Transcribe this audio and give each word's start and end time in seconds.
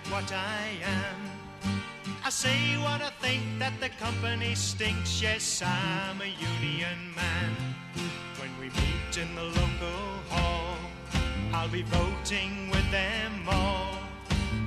At 0.00 0.12
what 0.12 0.32
I 0.32 0.62
am. 0.84 1.30
I 2.24 2.30
say 2.30 2.76
what 2.78 3.00
I 3.00 3.10
think 3.20 3.42
that 3.58 3.72
the 3.80 3.88
company 3.90 4.54
stinks. 4.54 5.20
Yes, 5.22 5.62
I'm 5.64 6.20
a 6.20 6.26
union 6.26 7.14
man. 7.16 7.50
When 8.38 8.50
we 8.60 8.66
meet 8.66 9.12
in 9.20 9.34
the 9.34 9.44
local 9.44 10.02
hall, 10.28 10.76
I'll 11.52 11.68
be 11.68 11.82
voting 11.82 12.70
with 12.70 12.90
them 12.90 13.48
all. 13.48 13.96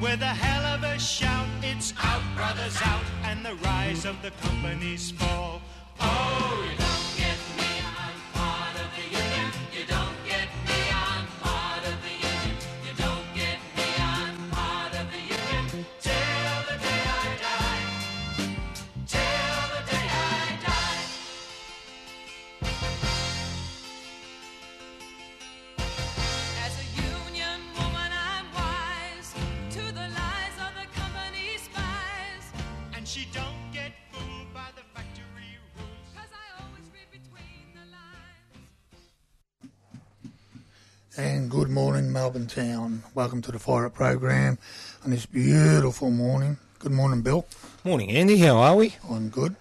With 0.01 0.21
a 0.21 0.35
hell 0.43 0.65
of 0.75 0.83
a 0.83 0.99
shout, 0.99 1.47
it's 1.61 1.93
out, 2.01 2.23
brothers, 2.35 2.77
out, 2.83 3.05
and 3.23 3.45
the 3.45 3.55
rise 3.55 4.05
of 4.05 4.21
the 4.21 4.31
company's 4.31 5.11
fall. 5.11 5.61
Oh, 5.99 6.67
you 6.69 7.02
And 41.15 41.47
good 41.47 41.69
morning, 41.69 42.11
Melbourne 42.11 42.47
town. 42.47 43.03
Welcome 43.13 43.43
to 43.43 43.51
the 43.51 43.59
Fire 43.59 43.85
Up 43.85 43.93
program 43.93 44.57
on 45.03 45.11
this 45.11 45.27
beautiful 45.27 46.09
morning. 46.09 46.57
Good 46.79 46.91
morning, 46.91 47.21
Bill. 47.21 47.45
Morning, 47.83 48.09
Andy. 48.09 48.39
How 48.39 48.57
are 48.57 48.75
we? 48.75 48.95
I'm 49.07 49.29
good. 49.29 49.55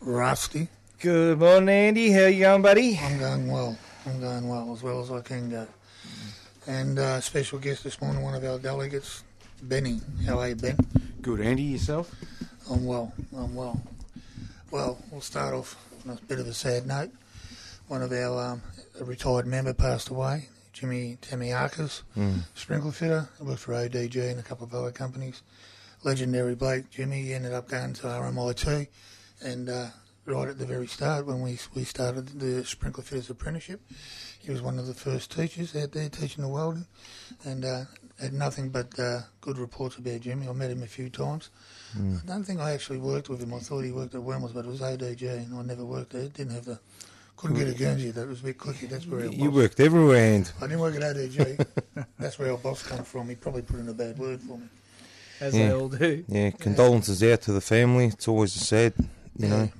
Rusty. 0.00 0.68
Good 1.00 1.40
morning, 1.40 1.68
Andy. 1.68 2.12
How 2.12 2.26
you 2.26 2.38
going, 2.38 2.62
buddy? 2.62 2.96
I'm 3.02 3.18
going 3.18 3.48
well. 3.48 3.76
I'm 4.06 4.20
going 4.20 4.48
well, 4.48 4.72
as 4.72 4.80
well 4.80 5.00
as 5.00 5.10
I 5.10 5.20
can 5.22 5.50
go. 5.50 5.66
And 6.68 7.00
uh, 7.00 7.20
special 7.20 7.58
guest 7.58 7.82
this 7.82 8.00
morning, 8.00 8.22
one 8.22 8.36
of 8.36 8.44
our 8.44 8.60
delegates, 8.60 9.24
Benny. 9.62 10.00
How 10.24 10.38
are 10.38 10.50
you, 10.50 10.54
Ben? 10.54 10.76
Good, 11.20 11.40
Andy. 11.40 11.64
Yourself? 11.64 12.14
I'm 12.70 12.86
well. 12.86 13.12
I'm 13.36 13.56
well. 13.56 13.82
Well, 14.70 14.98
we'll 15.10 15.20
start 15.20 15.52
off 15.52 15.76
on 16.06 16.16
a 16.16 16.20
bit 16.26 16.38
of 16.38 16.46
a 16.46 16.54
sad 16.54 16.86
note. 16.86 17.10
One 17.88 18.02
of 18.02 18.12
our 18.12 18.52
um, 18.52 18.62
a 19.00 19.04
retired 19.04 19.46
member 19.48 19.74
passed 19.74 20.10
away, 20.10 20.48
Jimmy 20.80 21.18
Tamiakis, 21.20 22.02
sprinkler 22.54 22.90
fitter. 22.92 23.28
He 23.36 23.44
worked 23.44 23.60
for 23.60 23.74
ODG 23.74 24.30
and 24.30 24.40
a 24.40 24.42
couple 24.42 24.64
of 24.66 24.72
other 24.72 24.90
companies. 24.90 25.42
Legendary 26.04 26.54
bloke, 26.54 26.88
Jimmy. 26.88 27.34
Ended 27.34 27.52
up 27.52 27.68
going 27.68 27.92
to 27.92 28.02
RMIT, 28.06 28.88
and 29.42 29.68
uh, 29.68 29.86
right 30.24 30.48
at 30.48 30.58
the 30.58 30.64
very 30.64 30.86
start, 30.86 31.26
when 31.26 31.42
we 31.42 31.58
we 31.74 31.84
started 31.84 32.40
the 32.40 32.64
sprinkler 32.64 33.04
fitters 33.04 33.28
apprenticeship, 33.28 33.82
he 34.38 34.50
was 34.50 34.62
one 34.62 34.78
of 34.78 34.86
the 34.86 34.94
first 34.94 35.30
teachers 35.30 35.76
out 35.76 35.92
there 35.92 36.08
teaching 36.08 36.42
the 36.42 36.48
welding, 36.48 36.86
and 37.44 37.66
uh, 37.66 37.84
had 38.18 38.32
nothing 38.32 38.70
but 38.70 38.98
uh, 38.98 39.20
good 39.42 39.58
reports 39.58 39.98
about 39.98 40.22
Jimmy. 40.22 40.48
I 40.48 40.52
met 40.52 40.70
him 40.70 40.82
a 40.82 40.86
few 40.86 41.10
times. 41.10 41.50
I 41.94 42.26
don't 42.26 42.44
think 42.44 42.60
I 42.60 42.70
actually 42.70 43.00
worked 43.00 43.28
with 43.28 43.42
him. 43.42 43.52
I 43.52 43.58
thought 43.58 43.82
he 43.84 43.92
worked 43.92 44.14
at 44.14 44.22
Wellmers, 44.22 44.54
but 44.54 44.64
it 44.64 44.68
was 44.68 44.80
ODG, 44.80 45.22
and 45.28 45.54
I 45.54 45.60
never 45.62 45.84
worked 45.84 46.12
there. 46.12 46.28
Didn't 46.28 46.54
have 46.54 46.64
the, 46.64 46.78
couldn't 47.40 47.56
get 47.56 47.68
a 47.68 47.72
Guernsey. 47.74 48.10
That 48.10 48.28
was 48.28 48.40
a 48.40 48.44
bit 48.44 48.58
clicky. 48.58 48.88
That's 48.88 49.06
where 49.06 49.20
our 49.20 49.26
You 49.32 49.46
boss, 49.46 49.54
worked 49.54 49.80
everywhere, 49.80 50.34
and 50.34 50.52
I 50.60 50.66
didn't 50.66 50.80
work 50.80 50.94
at 50.96 51.02
ODG. 51.02 51.66
That's 52.18 52.38
where 52.38 52.50
our 52.52 52.58
boss 52.58 52.82
come 52.82 53.02
from. 53.04 53.28
He 53.28 53.34
probably 53.34 53.62
put 53.62 53.80
in 53.80 53.88
a 53.88 53.94
bad 53.94 54.18
word 54.18 54.40
for 54.42 54.58
me. 54.58 54.66
as 55.40 55.54
Yeah. 55.56 55.68
they 55.68 55.74
all 55.74 55.88
do. 55.88 56.24
yeah, 56.28 56.50
condolences 56.50 57.22
out 57.22 57.40
to 57.42 57.52
the 57.52 57.60
family. 57.62 58.06
It's 58.06 58.28
always 58.28 58.52
sad, 58.52 58.92
you 59.38 59.48
know. 59.48 59.70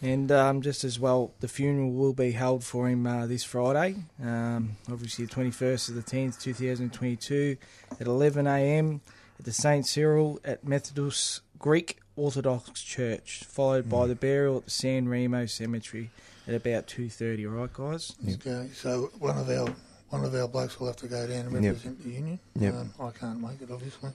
And 0.00 0.32
um, 0.32 0.62
just 0.62 0.82
as 0.84 0.98
well, 0.98 1.32
the 1.40 1.46
funeral 1.48 1.92
will 1.92 2.12
be 2.14 2.32
held 2.32 2.64
for 2.64 2.88
him 2.88 3.06
uh, 3.06 3.26
this 3.26 3.44
Friday, 3.44 3.94
um, 4.20 4.76
obviously 4.90 5.26
the 5.26 5.32
21st 5.34 5.90
of 5.90 5.94
the 5.94 6.02
10th, 6.02 6.40
2022, 6.42 7.56
at 8.00 8.06
11am 8.08 9.00
at 9.38 9.44
the 9.44 9.52
St. 9.52 9.86
Cyril 9.86 10.40
at 10.44 10.64
Methodius 10.64 11.40
Greek 11.58 11.98
Orthodox 12.16 12.82
Church, 12.82 13.44
followed 13.44 13.88
by 13.88 14.06
the 14.06 14.14
burial 14.14 14.58
at 14.58 14.64
the 14.66 14.70
San 14.70 15.08
Remo 15.08 15.46
Cemetery 15.46 16.10
at 16.46 16.54
about 16.54 16.86
2.30, 16.86 17.46
all 17.46 17.52
right, 17.60 17.72
guys? 17.72 18.14
Okay, 18.34 18.68
so 18.74 19.10
one 19.18 19.38
of 19.38 19.48
our 19.48 19.74
one 20.10 20.24
of 20.26 20.34
our 20.34 20.46
blokes 20.46 20.78
will 20.78 20.88
have 20.88 20.96
to 20.96 21.06
go 21.06 21.26
down 21.26 21.46
and 21.46 21.64
Yep. 21.64 21.72
represent 21.74 22.02
the 22.04 22.10
union. 22.10 22.38
Yep. 22.58 22.74
Um, 22.74 22.90
I 23.00 23.10
can't 23.12 23.40
make 23.40 23.62
it, 23.62 23.70
obviously, 23.70 24.10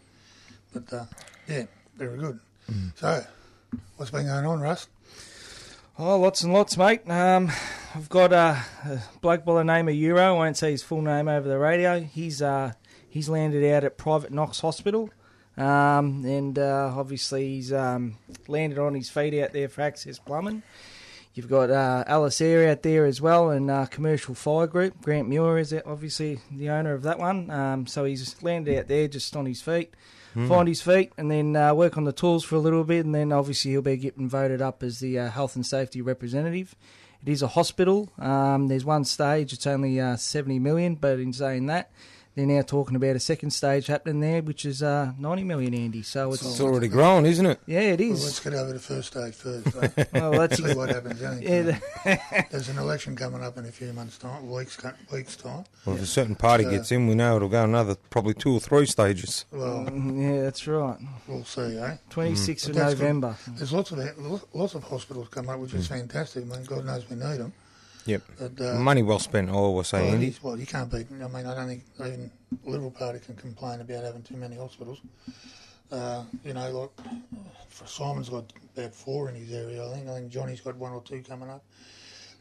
but 0.72 0.94
uh, 0.94 1.06
yeah, 1.48 1.64
very 1.96 2.20
good. 2.20 2.40
Mm. 2.72 2.92
So, 2.96 3.26
what's 3.96 4.12
been 4.12 4.28
going 4.28 4.46
on, 4.46 4.60
Russ? 4.60 4.88
Oh, 5.98 6.20
lots 6.20 6.44
and 6.44 6.54
lots, 6.54 6.78
mate. 6.78 7.10
Um, 7.10 7.50
I've 7.96 8.10
got 8.10 8.32
uh, 8.32 8.58
a 8.86 9.02
bloke 9.22 9.44
by 9.44 9.56
the 9.56 9.64
name 9.64 9.88
of 9.88 9.96
Euro. 9.96 10.22
I 10.22 10.32
won't 10.34 10.56
say 10.56 10.70
his 10.70 10.84
full 10.84 11.02
name 11.02 11.28
over 11.28 11.50
the 11.50 11.58
radio. 11.58 12.02
He's 12.02 12.44
uh, 12.44 12.74
he's 13.10 13.28
landed 13.30 13.68
out 13.74 13.84
at 13.84 13.98
Private 13.98 14.32
Knox 14.32 14.60
Hospital, 14.60 15.10
um, 15.58 16.24
and 16.26 16.58
uh, 16.58 16.94
obviously 16.96 17.56
he's 17.56 17.74
um, 17.74 18.18
landed 18.48 18.80
on 18.80 18.94
his 18.94 19.10
feet 19.10 19.40
out 19.42 19.54
there 19.54 19.70
for 19.70 19.82
Access 19.82 20.20
Plumbing. 20.20 20.64
You've 21.34 21.50
got 21.50 21.70
uh, 21.70 22.04
Alice 22.08 22.42
Air 22.42 22.70
out 22.72 22.82
there 22.82 23.06
as 23.06 23.22
well, 23.22 23.52
and 23.52 23.70
uh, 23.70 23.86
Commercial 23.86 24.34
Fire 24.34 24.66
Group. 24.66 25.02
Grant 25.02 25.30
Muir 25.30 25.60
is 25.60 25.74
obviously 25.86 26.40
the 26.52 26.70
owner 26.70 26.94
of 26.94 27.04
that 27.04 27.20
one. 27.20 27.52
Um, 27.52 27.86
so 27.86 28.06
he's 28.06 28.42
landed 28.42 28.80
out 28.80 28.88
there 28.88 29.08
just 29.08 29.36
on 29.36 29.46
his 29.46 29.62
feet 29.62 29.94
find 30.46 30.68
his 30.68 30.82
feet, 30.82 31.12
and 31.18 31.32
then 31.32 31.56
uh, 31.56 31.74
work 31.74 31.98
on 31.98 32.04
the 32.04 32.12
tools 32.12 32.44
for 32.44 32.56
a 32.56 32.60
little 32.60 32.84
bit, 32.84 33.06
and 33.06 33.16
then 33.16 33.32
obviously 33.32 33.72
he'll 33.72 33.82
be 33.82 33.98
getting 33.98 34.30
voted 34.30 34.62
up 34.62 34.84
as 34.84 35.00
the 35.00 35.18
uh, 35.18 35.30
health 35.30 35.56
and 35.56 35.66
safety 35.66 36.02
representative. 36.02 36.76
It 37.26 37.30
is 37.30 37.42
a 37.42 37.48
hospital. 37.48 38.12
Um, 38.20 38.68
there's 38.68 38.86
one 38.86 39.06
stage; 39.06 39.54
it's 39.54 39.66
only 39.66 40.00
uh, 40.00 40.18
70 40.18 40.60
million, 40.60 40.96
but 40.96 41.20
in 41.20 41.34
saying 41.34 41.66
that, 41.68 41.92
they're 42.38 42.46
now 42.46 42.62
talking 42.62 42.96
about 42.96 43.16
a 43.16 43.20
second 43.20 43.50
stage 43.50 43.88
happening 43.88 44.20
there, 44.20 44.44
which 44.44 44.64
is 44.64 44.84
uh, 44.84 45.12
90 45.18 45.44
million, 45.44 45.74
Andy. 45.74 46.04
So 46.04 46.32
it's 46.32 46.44
It's 46.44 46.62
already 46.62 46.88
grown, 46.88 47.26
isn't 47.26 47.46
it? 47.48 47.60
yeah, 47.66 47.80
it 47.80 48.00
is. 48.00 48.10
Well, 48.10 48.18
is. 48.20 48.24
let's 48.26 48.40
get 48.42 48.54
over 48.54 48.74
the 48.74 48.80
first 48.80 49.08
stage 49.08 49.34
first. 49.34 49.76
eh? 49.98 50.06
Well, 50.14 50.32
that's 50.34 50.58
See 50.58 50.74
what 50.76 50.90
happens. 50.90 51.20
yeah, 51.20 51.62
the- 51.64 52.20
There's 52.52 52.70
an 52.70 52.78
election 52.78 53.16
coming 53.16 53.44
up 53.44 53.58
in 53.58 53.66
a 53.66 53.72
few 53.72 53.92
months' 53.92 54.20
time, 54.20 54.50
weeks 54.52 54.78
weeks 55.12 55.36
time. 55.36 55.66
Well, 55.84 55.96
if 55.96 56.04
a 56.04 56.06
certain 56.06 56.36
party 56.36 56.64
So- 56.66 56.70
gets 56.70 56.92
in, 56.92 57.08
we 57.08 57.16
know 57.16 57.38
it'll 57.38 57.50
go 57.50 57.64
another 57.64 57.96
probably 58.12 58.36
two 58.36 58.54
or 58.54 58.60
three 58.60 58.86
stages. 58.86 59.46
Well, 59.52 59.90
yeah, 59.92 60.44
that's 60.44 60.68
right. 60.68 60.98
we'll 61.28 61.44
see, 61.44 61.76
eh? 61.80 61.98
26th 62.12 62.68
of 62.70 62.74
But 62.76 62.80
that's 62.80 62.94
good. 62.94 63.00
November. 63.02 63.36
There's 63.48 63.74
lots 63.74 63.90
of 63.92 64.00
lots 64.54 64.76
of 64.76 64.84
hospitals 64.84 65.28
coming 65.30 65.50
up, 65.50 65.60
which 65.60 65.74
is 65.74 65.88
fantastic. 65.88 66.44
I 66.44 66.56
mean, 66.56 66.66
God 66.66 66.86
knows 66.86 67.10
we 67.10 67.16
need 67.16 67.38
them. 67.40 67.52
Yep. 68.08 68.22
But, 68.40 68.62
uh, 68.62 68.74
Money 68.80 69.04
well 69.04 69.20
spent, 69.20 69.50
I 69.50 69.54
always 69.54 69.88
say, 69.88 70.00
well, 70.02 70.10
it 70.10 70.14
Andy. 70.16 70.28
is- 70.30 70.42
well, 70.42 70.58
you 70.58 70.66
can't 70.66 70.90
beat. 70.92 71.08
I 71.12 71.28
mean, 71.28 71.46
I 71.46 71.54
don't 71.54 71.68
think 71.68 71.84
even 72.00 72.32
the 72.64 72.70
Liberal 72.72 72.90
Party 72.92 73.20
can 73.20 73.36
complain 73.36 73.82
about 73.82 74.04
having 74.04 74.24
too 74.24 74.38
many 74.38 74.56
hospitals. 74.56 75.00
Uh, 75.92 76.24
you 76.44 76.54
know, 76.54 76.90
like 77.00 77.08
Simon's 77.86 78.30
got 78.30 78.52
about 78.76 78.94
four 78.94 79.30
in 79.30 79.36
his 79.36 79.52
area. 79.54 79.86
I 79.88 79.94
think. 79.94 80.10
I 80.10 80.16
think 80.16 80.30
Johnny's 80.30 80.62
got 80.62 80.76
one 80.76 80.92
or 80.94 81.02
two 81.02 81.22
coming 81.22 81.50
up. 81.50 81.64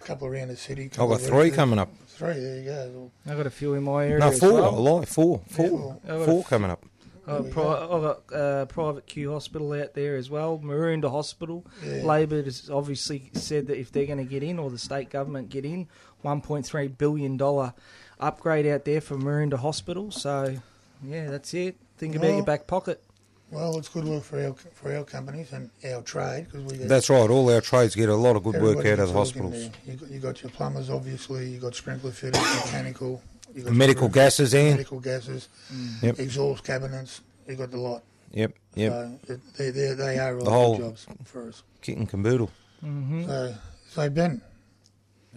A 0.01 0.05
couple 0.05 0.27
around 0.29 0.49
the 0.49 0.57
city. 0.57 0.85
I've 0.85 0.97
got 1.09 1.21
three 1.21 1.51
coming 1.51 1.79
up. 1.79 1.89
Three. 2.09 2.35
There 2.35 2.57
you 2.59 2.65
go. 2.65 3.11
I've 3.27 3.37
got 3.37 3.47
a 3.47 3.51
few 3.51 3.75
in 3.75 3.83
my 3.85 4.05
area. 4.07 4.19
No, 4.19 4.29
as 4.29 4.39
four. 4.41 4.53
well. 4.55 4.75
I 4.75 4.79
lie. 4.79 5.05
Four. 5.05 5.41
Four. 5.49 5.71
well. 5.71 6.01
I've 6.09 6.25
Four 6.27 6.41
a 6.41 6.45
coming 6.45 6.71
up. 6.71 6.85
I've 7.27 7.45
got, 7.45 7.51
pri- 7.51 7.83
I've 7.97 8.03
got 8.03 8.33
uh, 8.33 8.65
private 8.67 9.07
Q 9.07 9.33
hospital 9.33 9.73
out 9.73 9.95
there 9.95 10.17
as 10.17 10.31
well. 10.31 10.59
Maroondah 10.63 11.11
Hospital. 11.11 11.67
Yeah. 11.85 12.03
Labor 12.03 12.43
has 12.43 12.71
obviously 12.71 13.31
said 13.35 13.67
that 13.67 13.79
if 13.79 13.91
they're 13.93 14.07
going 14.07 14.19
to 14.19 14.25
get 14.25 14.43
in, 14.43 14.59
or 14.59 14.71
the 14.71 14.79
state 14.79 15.11
government 15.11 15.49
get 15.49 15.65
in, 15.65 15.89
one 16.23 16.41
point 16.41 16.67
three 16.67 16.89
billion 16.89 17.37
dollar 17.37 17.75
upgrade 18.21 18.67
out 18.67 18.85
there 18.85 19.01
for 19.01 19.17
Maroondah 19.17 19.59
Hospital. 19.59 20.11
So, 20.11 20.57
yeah, 21.05 21.29
that's 21.31 21.53
it. 21.55 21.77
Think 21.99 22.15
about 22.15 22.29
your 22.29 22.45
back 22.45 22.67
pocket. 22.67 23.03
Well, 23.51 23.79
it's 23.79 23.89
good 23.89 24.05
work 24.05 24.25
for 24.25 24.45
our 24.45 24.55
for 24.55 24.95
our 24.97 25.05
companies 25.05 25.53
and 25.53 25.71
our 25.85 26.03
trade 26.03 26.47
because 26.51 26.65
we. 26.65 26.79
Get 26.79 26.89
That's 26.89 27.09
right. 27.09 27.31
All 27.31 27.49
our 27.49 27.61
trades 27.61 27.95
get 27.95 28.09
a 28.09 28.15
lot 28.17 28.35
of 28.35 28.43
good 28.43 28.61
work 28.61 28.79
out 28.85 28.99
of 28.99 29.13
the 29.15 29.15
gets 29.15 29.35
work 29.35 29.37
in 29.37 29.43
hospitals. 29.43 29.53
there. 29.53 29.71
You 29.87 29.93
got, 29.95 30.11
you 30.11 30.19
got 30.19 30.43
your 30.43 30.51
plumbers, 30.51 30.91
obviously. 30.91 31.51
You 31.51 31.61
got 31.61 31.75
sprinkler 31.77 32.11
fitters, 32.11 32.43
mechanical. 32.57 33.23
You 33.57 33.63
got 33.63 33.73
Medical 33.73 34.09
gases 34.11 34.53
in. 34.53 34.73
medical 34.73 35.01
gases, 35.01 35.49
Yep. 36.03 36.19
exhaust 36.21 36.63
cabinets. 36.63 37.23
you 37.49 37.57
got 37.57 37.71
the 37.71 37.79
lot. 37.79 38.03
Yep, 38.33 38.53
yep. 38.75 38.93
So 39.27 39.41
they, 39.57 39.71
they, 39.71 39.95
they 39.95 40.19
are 40.19 40.37
all 40.39 40.45
The 40.45 40.51
whole- 40.51 40.77
good 40.77 40.85
jobs 40.85 41.07
for 41.25 41.49
us. 41.49 41.63
Kit 41.81 41.97
and 41.97 42.07
caboodle. 42.09 42.51
So, 42.83 43.55
so 43.89 44.11
Ben, 44.11 44.43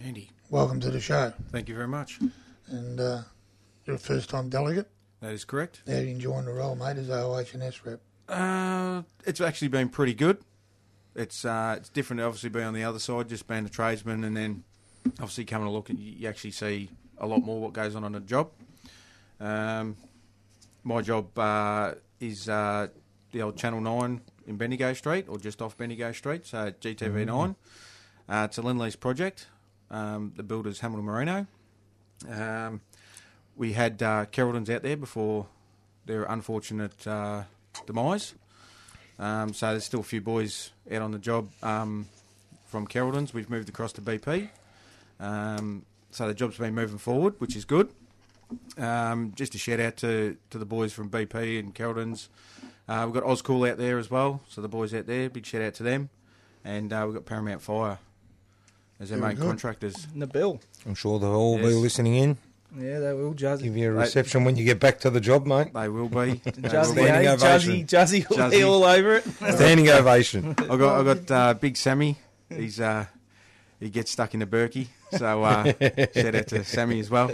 Andy, 0.02 0.30
welcome 0.50 0.80
to 0.80 0.90
the 0.90 1.00
show. 1.00 1.32
thank 1.50 1.68
you 1.70 1.74
very 1.74 1.88
much. 1.88 2.18
And 2.68 3.00
uh, 3.00 3.22
you're 3.86 3.96
a 3.96 3.98
first 3.98 4.28
time 4.28 4.50
delegate. 4.50 4.88
That 5.22 5.32
is 5.32 5.46
correct. 5.46 5.80
How 5.86 5.94
are 5.94 6.00
you 6.02 6.08
enjoying 6.10 6.44
the 6.44 6.52
role, 6.52 6.76
mate, 6.76 6.98
as 6.98 7.08
OHS 7.08 7.84
rep? 7.86 8.00
Uh, 8.28 9.02
it's 9.24 9.40
actually 9.40 9.68
been 9.68 9.88
pretty 9.88 10.14
good. 10.14 10.38
It's 11.14 11.44
uh, 11.46 11.76
it's 11.78 11.88
different, 11.88 12.20
obviously, 12.22 12.50
being 12.50 12.66
on 12.66 12.74
the 12.74 12.84
other 12.84 12.98
side, 12.98 13.28
just 13.30 13.48
being 13.48 13.64
a 13.64 13.68
tradesman, 13.70 14.24
and 14.24 14.36
then 14.36 14.62
obviously 15.14 15.44
coming 15.46 15.66
to 15.66 15.72
look, 15.72 15.88
and 15.88 15.98
you 15.98 16.12
you 16.12 16.28
actually 16.28 16.52
see 16.52 16.90
a 17.20 17.26
lot 17.26 17.42
more 17.42 17.60
what 17.60 17.72
goes 17.72 17.94
on 17.94 18.04
on 18.04 18.14
a 18.14 18.20
job. 18.20 18.50
Um, 19.40 19.96
my 20.82 21.02
job 21.02 21.38
uh, 21.38 21.94
is 22.18 22.48
uh, 22.48 22.88
the 23.32 23.42
old 23.42 23.56
Channel 23.56 23.80
Nine 23.80 24.20
in 24.46 24.56
Bendigo 24.56 24.92
Street, 24.94 25.26
or 25.28 25.38
just 25.38 25.62
off 25.62 25.76
Bendigo 25.76 26.12
Street, 26.12 26.46
so 26.46 26.70
GTV 26.70 27.26
Nine. 27.26 27.56
Uh, 28.28 28.46
it's 28.48 28.58
a 28.58 28.62
lend 28.62 28.78
lease 28.78 28.96
project. 28.96 29.46
Um, 29.90 30.32
the 30.36 30.42
builder's 30.42 30.80
Hamilton 30.80 31.06
Marino. 31.06 31.46
Um, 32.28 32.80
we 33.56 33.72
had 33.72 34.02
uh, 34.02 34.26
Carrolltons 34.26 34.70
out 34.70 34.82
there 34.82 34.96
before 34.96 35.46
their 36.06 36.24
unfortunate 36.24 37.06
uh, 37.06 37.42
demise. 37.86 38.34
Um, 39.18 39.52
so 39.52 39.70
there's 39.70 39.84
still 39.84 40.00
a 40.00 40.04
few 40.04 40.20
boys 40.20 40.70
out 40.90 41.02
on 41.02 41.10
the 41.10 41.18
job 41.18 41.50
um, 41.62 42.08
from 42.66 42.86
Carrolltons. 42.86 43.34
We've 43.34 43.50
moved 43.50 43.68
across 43.68 43.92
to 43.94 44.00
BP. 44.00 44.48
Um, 45.18 45.84
so 46.10 46.26
the 46.26 46.34
job's 46.34 46.58
been 46.58 46.74
moving 46.74 46.98
forward, 46.98 47.34
which 47.38 47.56
is 47.56 47.64
good. 47.64 47.90
Um, 48.76 49.32
just 49.36 49.54
a 49.54 49.58
shout 49.58 49.80
out 49.80 49.96
to, 49.98 50.36
to 50.50 50.58
the 50.58 50.64
boys 50.64 50.92
from 50.92 51.08
BP 51.10 51.58
and 51.58 51.74
Carrolltons. 51.74 52.28
Uh, 52.88 53.02
we've 53.06 53.14
got 53.14 53.22
Oscool 53.24 53.68
out 53.70 53.78
there 53.78 53.98
as 53.98 54.10
well. 54.10 54.40
So 54.48 54.60
the 54.60 54.68
boys 54.68 54.92
out 54.92 55.06
there, 55.06 55.30
big 55.30 55.46
shout 55.46 55.62
out 55.62 55.74
to 55.74 55.82
them. 55.84 56.08
And 56.64 56.92
uh, 56.92 57.02
we've 57.06 57.14
got 57.14 57.24
Paramount 57.26 57.62
Fire 57.62 57.98
as 58.98 59.10
their 59.10 59.18
Very 59.18 59.30
main 59.34 59.36
good. 59.40 59.46
contractors. 59.48 60.06
Nabil. 60.16 60.60
I'm 60.86 60.94
sure 60.94 61.18
they'll 61.18 61.30
all 61.34 61.56
be 61.58 61.64
Yes. 61.64 61.74
listening 61.74 62.14
in. 62.16 62.38
Yeah, 62.78 63.00
they 63.00 63.12
will. 63.14 63.34
Juzzy. 63.34 63.62
Give 63.64 63.76
you 63.76 63.90
a 63.90 63.92
Right. 63.94 64.02
reception 64.02 64.44
when 64.44 64.56
you 64.56 64.64
get 64.64 64.78
back 64.78 65.00
to 65.00 65.10
the 65.10 65.20
job, 65.20 65.46
mate. 65.46 65.72
They 65.74 65.88
will 65.88 66.08
be. 66.08 66.14
They 66.44 66.52
will 66.60 66.70
Juzzy, 66.70 66.94
be. 66.96 67.02
Standing 67.02 67.26
eh? 67.26 67.32
ovation. 67.32 67.72
Juzzy, 67.86 67.86
Juzzy 67.86 68.28
will 68.28 68.50
be 68.50 68.56
Juzzy. 68.56 68.68
all 68.68 68.84
over 68.84 69.14
it. 69.14 69.24
Standing 69.24 69.88
ovation. 69.88 70.50
I 70.58 70.76
got 70.76 71.00
I 71.00 71.14
got 71.14 71.30
uh, 71.30 71.54
Big 71.54 71.76
Sammy. 71.76 72.18
He's 72.48 72.78
uh, 72.80 73.06
he 73.80 73.88
gets 73.90 74.10
stuck 74.10 74.34
in 74.34 74.40
the 74.40 74.46
Berkey. 74.46 74.86
So 75.16 75.42
uh, 75.42 75.64
shout 76.14 76.34
out 76.34 76.46
to 76.48 76.64
Sammy 76.64 77.00
as 77.00 77.10
well. 77.10 77.30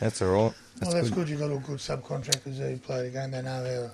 That's 0.00 0.22
all 0.22 0.28
right. 0.28 0.54
well, 0.80 0.92
that's 0.92 1.10
good. 1.10 1.28
You've 1.28 1.40
got 1.40 1.50
all 1.50 1.58
good 1.58 1.78
subcontractors 1.78 2.56
there 2.58 2.70
who 2.70 2.78
play 2.78 3.04
the 3.04 3.10
game. 3.10 3.30
They 3.32 3.42
know 3.42 3.90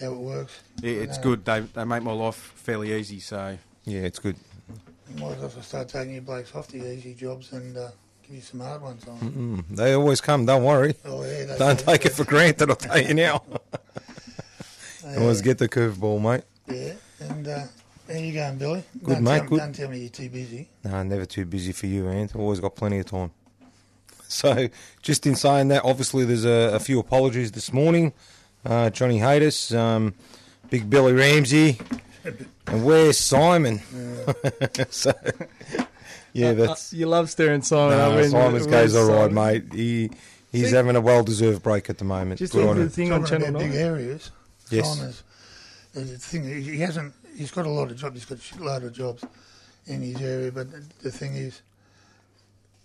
how, 0.00 0.06
how 0.06 0.12
it 0.12 0.18
works. 0.18 0.60
It, 0.82 0.96
it's 0.98 1.18
good. 1.18 1.44
They 1.44 1.60
they 1.60 1.84
make 1.84 2.02
my 2.02 2.12
life 2.12 2.34
fairly 2.36 2.92
easy. 2.92 3.20
So 3.20 3.56
Yeah, 3.84 4.00
it's 4.00 4.18
good. 4.18 4.36
You 5.14 5.22
might 5.22 5.32
as 5.38 5.54
well 5.54 5.62
start 5.62 5.88
taking 5.88 6.14
your 6.14 6.22
blokes 6.22 6.54
off 6.54 6.68
the 6.68 6.78
easy 6.92 7.14
jobs 7.14 7.52
and 7.52 7.76
uh, 7.76 7.90
give 8.26 8.34
you 8.36 8.42
some 8.42 8.60
hard 8.60 8.82
ones 8.82 9.06
on. 9.06 9.18
Mm, 9.18 9.64
they 9.70 9.92
always 9.94 10.20
come. 10.20 10.44
Don't 10.46 10.64
worry. 10.64 10.96
Oh, 11.04 11.24
yeah, 11.24 11.56
Don't 11.56 11.78
take 11.78 12.04
it 12.06 12.12
for 12.12 12.24
granted. 12.24 12.68
I'll 12.70 12.76
tell 12.76 13.00
you 13.00 13.14
now. 13.14 13.42
Yeah. 15.08 15.20
Always 15.20 15.40
get 15.40 15.58
the 15.58 15.68
curveball, 15.68 16.20
mate. 16.20 16.42
Yeah, 16.66 16.94
and 17.20 17.46
uh, 17.46 17.64
how 18.16 18.24
you 18.24 18.32
going, 18.32 18.58
Billy? 18.58 18.84
Good, 19.02 19.14
don't 19.14 19.22
mate, 19.24 19.38
Tell, 19.40 19.48
good. 19.48 19.58
Don't 19.58 19.74
tell 19.74 19.88
me 19.90 19.98
you're 20.00 20.08
too 20.08 20.28
busy. 20.30 20.68
No, 20.84 21.02
never 21.02 21.24
too 21.26 21.44
busy 21.44 21.72
for 21.72 21.86
you, 21.86 22.08
Ant. 22.08 22.34
Always 22.36 22.60
got 22.60 22.74
plenty 22.76 22.98
of 22.98 23.06
time. 23.06 23.30
So, 24.28 24.68
just 25.02 25.26
in 25.26 25.36
saying 25.36 25.68
that, 25.68 25.84
obviously 25.84 26.24
there's 26.24 26.44
a, 26.44 26.74
a 26.74 26.80
few 26.80 26.98
apologies 26.98 27.52
this 27.52 27.72
morning. 27.72 28.12
Uh, 28.64 28.90
Johnny 28.90 29.20
Haytis, 29.20 29.76
um, 29.76 30.14
Big 30.68 30.90
Billy 30.90 31.12
Ramsey, 31.12 31.78
and 32.66 32.84
where's 32.84 33.18
Simon? 33.18 33.80
so, 34.90 35.12
yeah, 36.32 36.52
that's 36.54 36.92
you 36.92 37.06
love 37.06 37.30
staring 37.30 37.62
Simon 37.62 37.98
up. 38.00 38.10
no, 38.10 38.16
when- 38.16 38.30
Simon's 38.30 38.62
when 38.62 38.70
goes 38.72 38.96
all 38.96 39.06
right, 39.08 39.32
Simon- 39.32 39.34
mate. 39.34 39.72
He 39.72 40.10
he's 40.50 40.70
See- 40.70 40.76
having 40.76 40.96
a 40.96 41.00
well-deserved 41.00 41.62
break 41.62 41.88
at 41.88 41.98
the 41.98 42.04
moment. 42.04 42.38
Just 42.40 42.52
Good 42.52 42.60
think 42.62 42.70
on 42.70 42.76
of 42.78 42.82
him. 42.82 42.88
the 42.88 42.94
thing 42.94 43.12
on 43.12 43.20
Talking 43.20 43.38
Channel 43.42 43.48
about 43.50 43.58
big 43.60 43.70
9. 43.70 43.78
areas. 43.80 44.30
Yes. 44.70 44.96
Simon's, 44.96 45.22
the 45.94 46.04
thing 46.18 46.42
he 46.42 46.62
he 46.62 46.78
hasn't. 46.80 47.14
He's 47.36 47.50
got 47.50 47.66
a 47.66 47.70
lot 47.70 47.90
of 47.90 47.96
jobs. 47.96 48.14
He's 48.16 48.24
got 48.24 48.38
a 48.38 48.40
shitload 48.40 48.84
of 48.84 48.92
jobs 48.92 49.24
in 49.86 50.00
his 50.02 50.20
area. 50.20 50.50
But 50.50 50.70
the, 50.70 50.82
the 51.02 51.10
thing 51.10 51.34
is, 51.34 51.62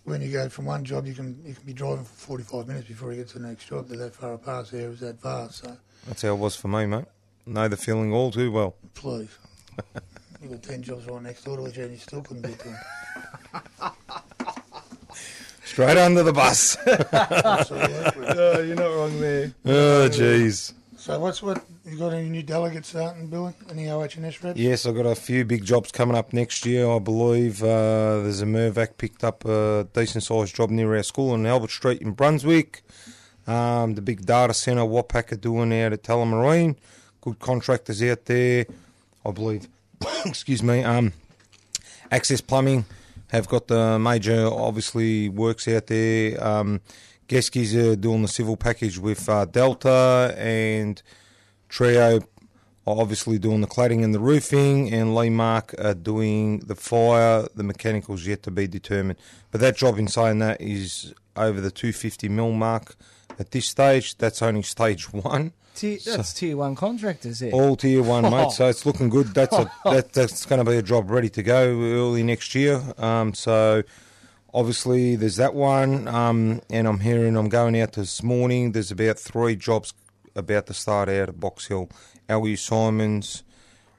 when 0.04 0.20
you 0.20 0.30
go 0.32 0.48
from 0.48 0.66
one 0.66 0.84
job, 0.84 1.06
you 1.06 1.14
can 1.14 1.40
you 1.44 1.54
can 1.54 1.64
be 1.64 1.72
driving 1.72 2.04
for 2.04 2.14
forty 2.14 2.44
five 2.44 2.66
minutes 2.68 2.86
before 2.88 3.12
you 3.12 3.18
get 3.18 3.28
to 3.28 3.38
the 3.38 3.46
next 3.48 3.66
job. 3.68 3.88
They're 3.88 3.98
that 3.98 4.14
far 4.14 4.34
apart. 4.34 4.68
The 4.70 4.78
areas 4.82 5.00
that 5.00 5.20
vast. 5.22 5.64
So 5.64 5.76
That's 6.06 6.22
how 6.22 6.34
it 6.34 6.38
was 6.38 6.54
for 6.56 6.68
me, 6.68 6.86
mate. 6.86 7.04
Know 7.46 7.66
the 7.68 7.76
feeling 7.76 8.12
all 8.12 8.30
too 8.30 8.52
well. 8.52 8.74
please. 8.94 9.30
You've 10.42 10.50
got 10.52 10.62
10 10.62 10.82
jobs 10.82 11.06
right 11.06 11.22
next 11.22 11.44
door 11.44 11.56
to 11.56 11.66
each 11.68 11.74
other 11.74 11.82
and 11.84 11.92
you 11.92 11.98
still 11.98 12.20
couldn't 12.20 12.42
get 12.42 12.58
to 12.58 12.68
them. 12.68 13.92
Straight 15.64 15.96
under 15.96 16.22
the 16.22 16.32
bus. 16.32 16.76
Absolutely. 16.86 17.98
Oh, 18.34 18.60
you're 18.60 18.76
not 18.76 18.94
wrong 18.94 19.20
there. 19.20 19.52
oh, 19.66 20.08
jeez. 20.08 20.72
So 21.02 21.18
what's 21.18 21.42
what? 21.42 21.64
You 21.84 21.98
got 21.98 22.12
any 22.12 22.28
new 22.28 22.44
delegates 22.44 22.90
starting, 22.90 23.26
Billy? 23.26 23.52
Any 23.68 23.90
OHS 23.90 24.40
reps? 24.40 24.56
Yes, 24.56 24.86
I've 24.86 24.94
got 24.94 25.04
a 25.04 25.16
few 25.16 25.44
big 25.44 25.64
jobs 25.64 25.90
coming 25.90 26.16
up 26.16 26.32
next 26.32 26.64
year, 26.64 26.88
I 26.88 27.00
believe. 27.00 27.60
Uh, 27.60 28.22
there's 28.22 28.40
a 28.40 28.46
Mirvac 28.46 28.98
picked 28.98 29.24
up 29.24 29.44
a 29.44 29.88
decent 29.92 30.22
sized 30.22 30.54
job 30.54 30.70
near 30.70 30.94
our 30.94 31.02
school 31.02 31.30
on 31.30 31.44
Albert 31.44 31.72
Street 31.72 32.00
in 32.02 32.12
Brunswick. 32.12 32.84
Um, 33.48 33.96
the 33.96 34.00
big 34.00 34.24
data 34.24 34.54
centre 34.54 34.82
Watpac 34.82 35.32
are 35.32 35.36
doing 35.36 35.72
out 35.72 35.92
at 35.92 36.04
Tullamarine. 36.04 36.76
Good 37.20 37.40
contractors 37.40 38.00
out 38.04 38.24
there, 38.26 38.66
I 39.26 39.32
believe. 39.32 39.66
Excuse 40.24 40.62
me. 40.62 40.84
Um, 40.84 41.14
Access 42.12 42.40
Plumbing 42.40 42.84
have 43.26 43.48
got 43.48 43.66
the 43.66 43.98
major, 43.98 44.46
obviously, 44.46 45.28
works 45.28 45.66
out 45.66 45.88
there. 45.88 46.40
Um, 46.46 46.80
Geskies 47.32 47.74
are 47.74 47.96
doing 47.96 48.20
the 48.20 48.28
civil 48.28 48.58
package 48.58 48.98
with 48.98 49.26
uh, 49.26 49.46
Delta 49.46 50.34
and 50.36 51.02
Trio 51.70 52.20
are 52.86 53.00
obviously 53.00 53.38
doing 53.38 53.62
the 53.62 53.66
cladding 53.66 54.04
and 54.04 54.14
the 54.14 54.18
roofing, 54.18 54.92
and 54.92 55.14
Lee 55.14 55.30
Mark 55.30 55.74
are 55.78 55.94
doing 55.94 56.58
the 56.58 56.74
fire. 56.74 57.46
The 57.54 57.62
mechanicals 57.62 58.26
yet 58.26 58.42
to 58.42 58.50
be 58.50 58.66
determined. 58.66 59.18
But 59.50 59.62
that 59.62 59.78
job, 59.78 59.98
in 59.98 60.08
saying 60.08 60.40
that, 60.40 60.60
is 60.60 61.14
over 61.34 61.58
the 61.58 61.70
250 61.70 62.28
mil 62.28 62.52
mark 62.52 62.96
at 63.38 63.50
this 63.52 63.64
stage. 63.66 64.18
That's 64.18 64.42
only 64.42 64.60
stage 64.60 65.10
one. 65.10 65.54
Tier, 65.74 65.98
that's 66.04 66.34
tier 66.34 66.58
one 66.58 66.74
contractors. 66.74 67.42
All 67.44 67.76
tier 67.76 68.02
one, 68.02 68.24
mate. 68.24 68.50
So 68.52 68.68
it's 68.68 68.84
looking 68.84 69.08
good. 69.08 69.28
That's 69.28 69.56
a 69.56 69.72
that, 69.84 70.12
that's 70.12 70.44
going 70.44 70.62
to 70.62 70.70
be 70.70 70.76
a 70.76 70.82
job 70.82 71.10
ready 71.10 71.30
to 71.30 71.42
go 71.42 71.64
early 71.80 72.22
next 72.22 72.54
year. 72.54 72.82
Um, 72.98 73.32
so 73.32 73.84
obviously 74.54 75.16
there's 75.16 75.36
that 75.36 75.54
one, 75.54 76.08
um, 76.08 76.60
and 76.70 76.86
I'm 76.86 77.00
hearing 77.00 77.36
I'm 77.36 77.48
going 77.48 77.78
out 77.80 77.92
this 77.92 78.22
morning. 78.22 78.72
There's 78.72 78.90
about 78.90 79.18
three 79.18 79.56
jobs 79.56 79.94
about 80.34 80.66
to 80.66 80.74
start 80.74 81.08
out 81.08 81.28
at 81.28 81.40
Box 81.40 81.66
Hill. 81.66 81.88
LU 82.28 82.56
Simons, 82.56 83.42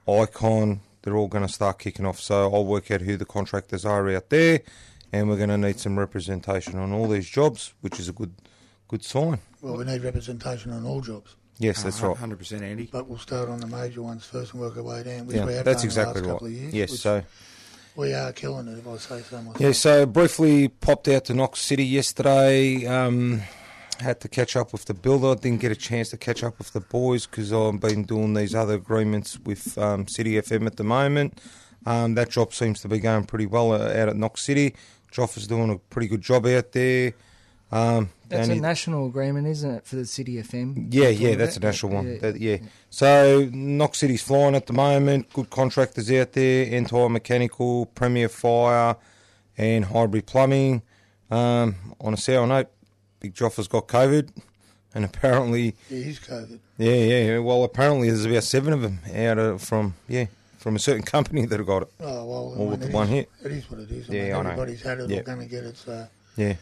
Icon. 0.08 0.80
They're 1.02 1.16
all 1.16 1.28
going 1.28 1.46
to 1.46 1.52
start 1.52 1.78
kicking 1.78 2.06
off. 2.06 2.18
So 2.18 2.52
I'll 2.52 2.64
work 2.64 2.90
out 2.90 3.02
who 3.02 3.16
the 3.16 3.26
contractors 3.26 3.84
are 3.84 4.08
out 4.10 4.30
there, 4.30 4.60
and 5.12 5.28
we're 5.28 5.36
going 5.36 5.50
to 5.50 5.58
need 5.58 5.78
some 5.78 5.98
representation 5.98 6.78
on 6.78 6.92
all 6.92 7.08
these 7.08 7.28
jobs, 7.28 7.74
which 7.82 8.00
is 8.00 8.08
a 8.08 8.12
good 8.12 8.34
good 8.88 9.04
sign. 9.04 9.38
Well, 9.60 9.76
we 9.76 9.84
need 9.84 10.02
representation 10.02 10.72
on 10.72 10.84
all 10.84 11.00
jobs, 11.00 11.36
Yes, 11.58 11.82
that's 11.82 12.00
right. 12.02 12.14
100% 12.16 12.62
Andy. 12.62 12.88
but 12.92 13.08
we'll 13.08 13.18
start 13.18 13.48
on 13.48 13.60
the 13.60 13.66
major 13.66 14.02
ones 14.02 14.24
first 14.26 14.52
and 14.52 14.60
work 14.60 14.76
our 14.76 14.82
way 14.82 15.02
down, 15.02 15.26
which 15.26 15.36
Yeah, 15.36 15.46
we 15.46 15.54
have 15.54 15.64
that's 15.64 15.82
done 15.82 15.86
exactly 15.86 16.20
the 16.20 16.28
last 16.28 16.32
right. 16.32 16.34
couple 16.34 16.46
of 16.48 16.52
years. 16.52 16.74
Yes, 16.74 16.90
which 16.90 17.00
so. 17.00 17.22
We 17.96 18.12
are 18.12 18.32
killing 18.32 18.68
it, 18.68 18.78
if 18.78 18.86
I 18.86 18.96
say 18.96 19.22
so 19.22 19.36
myself. 19.38 19.60
Yeah, 19.60 19.72
so 19.72 20.06
briefly 20.06 20.68
popped 20.68 21.08
out 21.08 21.26
to 21.26 21.34
Knox 21.34 21.60
City 21.60 21.84
yesterday. 21.84 22.86
Um, 22.86 23.42
had 24.00 24.20
to 24.20 24.28
catch 24.28 24.56
up 24.56 24.72
with 24.72 24.86
the 24.86 24.94
builder. 24.94 25.40
Didn't 25.40 25.60
get 25.60 25.72
a 25.72 25.76
chance 25.76 26.10
to 26.10 26.16
catch 26.16 26.42
up 26.42 26.58
with 26.58 26.72
the 26.72 26.80
boys 26.80 27.26
because 27.26 27.52
I've 27.52 27.80
been 27.80 28.04
doing 28.04 28.34
these 28.34 28.54
other 28.54 28.74
agreements 28.74 29.38
with 29.38 29.78
um, 29.78 30.08
City 30.08 30.32
FM 30.34 30.66
at 30.66 30.76
the 30.76 30.84
moment. 30.84 31.40
Um, 31.86 32.14
that 32.14 32.30
job 32.30 32.52
seems 32.52 32.80
to 32.80 32.88
be 32.88 32.98
going 32.98 33.24
pretty 33.24 33.46
well 33.46 33.72
uh, 33.72 33.88
out 33.88 34.08
at 34.08 34.16
Knox 34.16 34.42
City. 34.42 34.74
Joff 35.12 35.36
is 35.36 35.46
doing 35.46 35.70
a 35.70 35.78
pretty 35.78 36.08
good 36.08 36.22
job 36.22 36.46
out 36.46 36.72
there. 36.72 37.12
Um, 37.72 38.10
That's 38.28 38.48
a 38.48 38.52
only- 38.52 38.60
national 38.60 39.06
agreement, 39.06 39.46
isn't 39.48 39.68
it, 39.70 39.86
for 39.86 39.96
the 39.96 40.06
City 40.06 40.36
FM? 40.36 40.88
yeah, 40.90 41.08
yeah, 41.08 41.28
talking 41.30 41.38
that's 41.38 41.56
a 41.56 41.60
national 41.60 41.92
one. 41.92 42.06
Yeah. 42.12 42.18
That- 42.18 42.40
yeah. 42.40 42.56
So 42.90 43.48
Knox 43.52 43.98
City's 43.98 44.22
flying 44.22 44.54
at 44.54 44.66
the 44.66 44.72
moment. 44.72 45.32
Good 45.32 45.50
contractors 45.50 46.10
out 46.12 46.32
there. 46.32 46.64
Entire 46.66 47.08
Mechanical, 47.08 47.86
Premier 47.86 48.28
Fire, 48.28 48.96
and 49.58 49.86
Highbury 49.86 50.22
Plumbing. 50.22 50.82
Um, 51.30 51.74
on 52.00 52.14
a 52.14 52.16
sour 52.16 52.46
note, 52.46 52.68
Big 53.18 53.34
Joffa's 53.34 53.66
got 53.66 53.88
COVID, 53.88 54.28
and 54.94 55.04
apparently, 55.04 55.74
Yeah, 55.90 56.04
he's 56.04 56.20
COVID. 56.20 56.58
yeah, 56.78 56.92
yeah. 56.94 57.24
yeah, 57.24 57.38
Well, 57.38 57.64
apparently 57.64 58.08
there's 58.08 58.24
about 58.26 58.44
seven 58.44 58.72
of 58.72 58.82
them 58.82 59.00
out 59.12 59.38
of 59.38 59.62
from 59.62 59.94
yeah 60.06 60.26
from 60.58 60.76
a 60.76 60.78
certain 60.78 61.02
company 61.16 61.44
that 61.46 61.58
have 61.58 61.66
got 61.66 61.82
it. 61.82 61.88
Oh, 61.98 62.24
well, 62.24 62.52
I 62.54 62.58
mean, 62.58 62.70
with 62.70 62.80
the 62.80 62.88
it 62.88 62.92
one 62.92 63.06
is- 63.08 63.10
hit. 63.12 63.30
It 63.44 63.52
is 63.52 63.70
what 63.70 63.80
it 63.80 63.90
is. 63.90 64.08
I 64.08 64.12
Yeah, 64.12 64.22
mean, 64.22 64.32
I 64.32 64.42
know. 64.42 64.50
everybody's 64.50 64.82
had 64.82 65.00
it 65.00 65.10
Yeah. 65.10 65.18
or 65.18 65.22
going 65.24 65.38
to 65.40 65.46
get 65.46 65.64
it, 65.64 65.76
so 65.76 66.06
Yeah. 66.36 66.54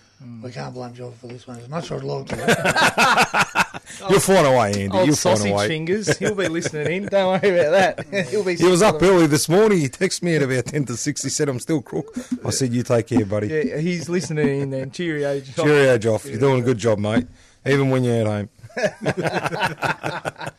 We 0.42 0.50
can't 0.50 0.74
blame 0.74 0.92
Joff 0.92 1.14
for 1.14 1.28
this 1.28 1.46
one. 1.46 1.58
As 1.58 1.68
much 1.68 1.90
as 1.90 1.92
I'd 1.92 2.02
like 2.04 2.26
to. 2.28 3.82
You'll 4.10 4.20
find 4.20 4.46
a 4.46 4.50
way, 4.50 4.72
Andy. 4.84 4.96
Old 4.96 5.06
You'll 5.06 5.16
find 5.16 5.36
a 5.36 5.38
sausage 5.38 5.52
way. 5.52 5.68
fingers. 5.68 6.16
He'll 6.18 6.34
be 6.34 6.48
listening 6.48 7.04
in. 7.04 7.06
Don't 7.08 7.42
worry 7.42 7.58
about 7.58 7.70
that. 7.72 7.98
Mm. 8.10 8.24
He'll 8.30 8.44
be. 8.44 8.54
He 8.56 8.66
was 8.66 8.82
up 8.82 9.00
early 9.02 9.26
this 9.26 9.48
morning. 9.48 9.78
He 9.78 9.88
texted 9.88 10.22
me 10.22 10.36
at 10.36 10.42
about 10.42 10.66
10 10.66 10.84
to 10.86 10.96
6. 10.96 11.22
He 11.22 11.28
said, 11.28 11.48
I'm 11.48 11.60
still 11.60 11.82
crook. 11.82 12.06
I 12.44 12.50
said, 12.50 12.72
You 12.72 12.82
take 12.82 13.06
care, 13.08 13.24
buddy. 13.24 13.48
Yeah, 13.48 13.78
he's 13.78 14.08
listening 14.08 14.60
in. 14.62 14.70
Then 14.70 14.90
cheerio. 14.90 15.40
Joff. 15.40 15.64
Cheerio, 15.64 15.98
Joff. 15.98 16.28
You're 16.28 16.40
doing 16.40 16.62
a 16.62 16.64
good 16.64 16.78
job, 16.78 16.98
mate. 16.98 17.26
Even 17.66 17.90
when 17.90 18.02
you're 18.04 18.20
at 18.20 18.26
home. 18.26 18.48
I 18.76 20.50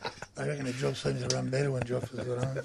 reckon 0.46 0.64
the 0.64 0.72
job 0.72 0.96
seems 0.96 1.22
to 1.26 1.36
run 1.36 1.50
better 1.50 1.70
when 1.70 1.82
Joff 1.82 2.12
is 2.12 2.18
at 2.20 2.26
home. 2.26 2.58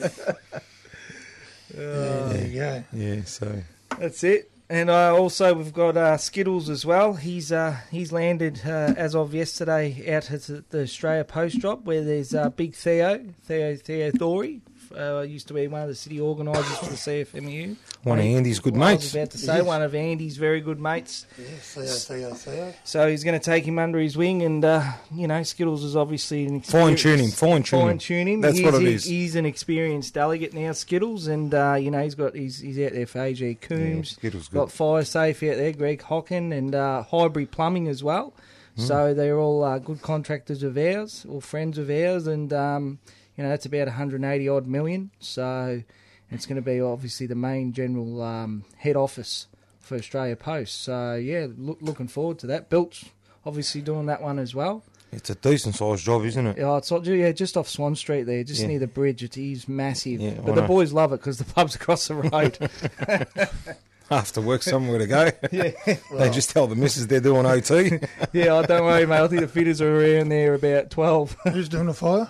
Yeah, 1.77 2.33
there 2.33 2.47
you 2.47 2.59
go. 2.59 2.83
Yeah, 2.93 3.23
so. 3.25 3.61
That's 3.99 4.23
it. 4.23 4.49
And 4.71 4.91
uh, 4.91 5.15
also 5.15 5.55
we've 5.55 5.73
got 5.73 5.97
uh, 5.97 6.17
Skittles 6.17 6.69
as 6.69 6.85
well. 6.85 7.13
He's 7.13 7.51
uh, 7.51 7.77
he's 7.89 8.11
landed 8.11 8.61
uh, 8.63 8.93
as 8.95 9.15
of 9.15 9.33
yesterday 9.33 10.13
out 10.13 10.29
at 10.29 10.43
the 10.69 10.81
Australia 10.83 11.23
Post 11.23 11.59
Drop 11.59 11.85
where 11.85 12.03
there's 12.03 12.35
uh, 12.35 12.49
Big 12.49 12.75
Theo 12.75 13.25
Theo 13.41 13.75
Theo 13.75 14.11
Thori. 14.11 14.61
Uh, 14.97 15.21
used 15.21 15.47
to 15.47 15.53
be 15.53 15.67
one 15.67 15.81
of 15.81 15.87
the 15.87 15.95
city 15.95 16.19
organisers 16.19 16.77
for 16.77 16.85
the 16.85 16.95
CFMU. 16.95 17.75
One 18.03 18.17
of 18.19 18.25
Andy's 18.25 18.59
good 18.59 18.75
mates. 18.75 19.03
I 19.03 19.05
was 19.05 19.15
about 19.15 19.29
to 19.31 19.37
say 19.37 19.61
one 19.61 19.81
of 19.81 19.93
Andy's 19.93 20.37
very 20.37 20.61
good 20.61 20.79
mates. 20.79 21.27
Yeah, 21.37 21.45
Theo, 21.59 21.85
Theo, 21.85 22.33
Theo. 22.33 22.73
So 22.83 23.09
he's 23.09 23.23
going 23.23 23.39
to 23.39 23.43
take 23.43 23.65
him 23.65 23.77
under 23.77 23.99
his 23.99 24.17
wing, 24.17 24.41
and 24.41 24.65
uh, 24.65 24.83
you 25.13 25.27
know 25.27 25.43
Skittles 25.43 25.83
is 25.83 25.95
obviously 25.95 26.45
an 26.45 26.61
Fine 26.61 26.93
experience- 26.93 27.01
tune 27.01 27.19
him, 27.19 27.31
fine 27.31 27.63
tune 27.63 27.79
him. 27.81 27.87
fine 27.87 27.97
tune 27.99 28.27
him. 28.27 28.41
That's 28.41 28.57
he's, 28.57 28.65
what 28.65 28.73
it 28.75 28.81
he- 28.81 28.93
is. 28.93 29.03
He's 29.05 29.35
an 29.35 29.45
experienced 29.45 30.13
delegate 30.13 30.53
now, 30.53 30.71
Skittles, 30.71 31.27
and 31.27 31.53
uh, 31.53 31.77
you 31.79 31.91
know 31.91 32.01
he's 32.03 32.15
got 32.15 32.33
he's, 32.35 32.59
he's 32.59 32.79
out 32.79 32.93
there 32.93 33.05
for 33.05 33.19
AG 33.21 33.55
Coombs. 33.55 34.11
Yeah, 34.13 34.17
Skittles 34.17 34.47
good. 34.47 34.57
got 34.57 34.71
Fire 34.71 35.03
Safe 35.05 35.43
out 35.43 35.57
there, 35.57 35.71
Greg 35.73 36.01
Hocken, 36.01 36.51
and 36.57 36.73
uh, 36.73 37.03
Highbury 37.03 37.45
Plumbing 37.45 37.87
as 37.87 38.03
well. 38.03 38.33
Hmm. 38.75 38.81
So 38.81 39.13
they're 39.13 39.37
all 39.39 39.63
uh, 39.63 39.77
good 39.79 40.01
contractors 40.01 40.63
of 40.63 40.77
ours, 40.77 41.25
or 41.29 41.41
friends 41.41 41.77
of 41.77 41.89
ours, 41.89 42.27
and 42.27 42.51
um, 42.53 42.99
you 43.39 43.43
know 43.43 43.51
that's 43.51 43.65
about 43.65 43.87
180 43.87 44.49
odd 44.49 44.67
million. 44.67 45.11
So 45.19 45.81
it's 46.29 46.45
going 46.45 46.57
to 46.57 46.61
be 46.61 46.81
obviously 46.81 47.25
the 47.25 47.35
main 47.35 47.71
general 47.71 48.21
um, 48.21 48.65
head 48.75 48.97
office 48.97 49.47
for 49.79 49.95
Australia 49.95 50.35
Post. 50.35 50.81
So 50.81 51.15
yeah, 51.15 51.47
look, 51.57 51.77
looking 51.79 52.09
forward 52.09 52.37
to 52.39 52.47
that. 52.47 52.69
Built's 52.69 53.05
obviously 53.45 53.79
doing 53.81 54.07
that 54.07 54.21
one 54.21 54.39
as 54.39 54.53
well. 54.53 54.83
It's 55.13 55.29
a 55.29 55.35
decent 55.35 55.75
sized 55.75 56.03
job, 56.03 56.25
isn't 56.25 56.47
it? 56.47 56.57
Yeah, 56.57 56.75
it's 56.75 56.91
yeah, 56.91 57.31
just 57.31 57.55
off 57.55 57.69
Swan 57.69 57.95
Street 57.95 58.23
there, 58.23 58.43
just 58.43 58.59
Yeah. 58.61 58.67
near 58.67 58.79
the 58.79 58.87
bridge. 58.87 59.23
It 59.23 59.37
is 59.37 59.69
massive, 59.69 60.19
Yeah, 60.19 60.41
but 60.45 60.55
the 60.55 60.63
boys 60.63 60.91
love 60.91 61.13
it 61.13 61.21
because 61.21 61.37
the 61.37 61.45
pub's 61.45 61.75
across 61.75 62.09
the 62.09 62.15
road. 62.15 62.57
After 64.11 64.41
work, 64.41 64.63
somewhere 64.63 64.97
to 64.99 65.07
go. 65.07 65.29
yeah, 65.51 65.71
they 66.17 66.29
just 66.31 66.49
tell 66.51 66.67
the 66.67 66.75
missus 66.75 67.07
they're 67.07 67.19
doing 67.19 67.45
OT. 67.45 67.99
yeah. 68.33 68.45
Oh, 68.57 68.63
don't 68.63 68.83
worry, 68.85 69.05
mate. 69.05 69.19
I 69.21 69.27
think 69.27 69.41
the 69.41 69.47
fitters 69.47 69.81
are 69.81 69.95
around 70.17 70.29
there 70.29 70.53
about 70.55 70.89
twelve. 70.89 71.35
Who's 71.51 71.69
doing 71.69 71.85
the 71.87 71.93
fire? 71.93 72.27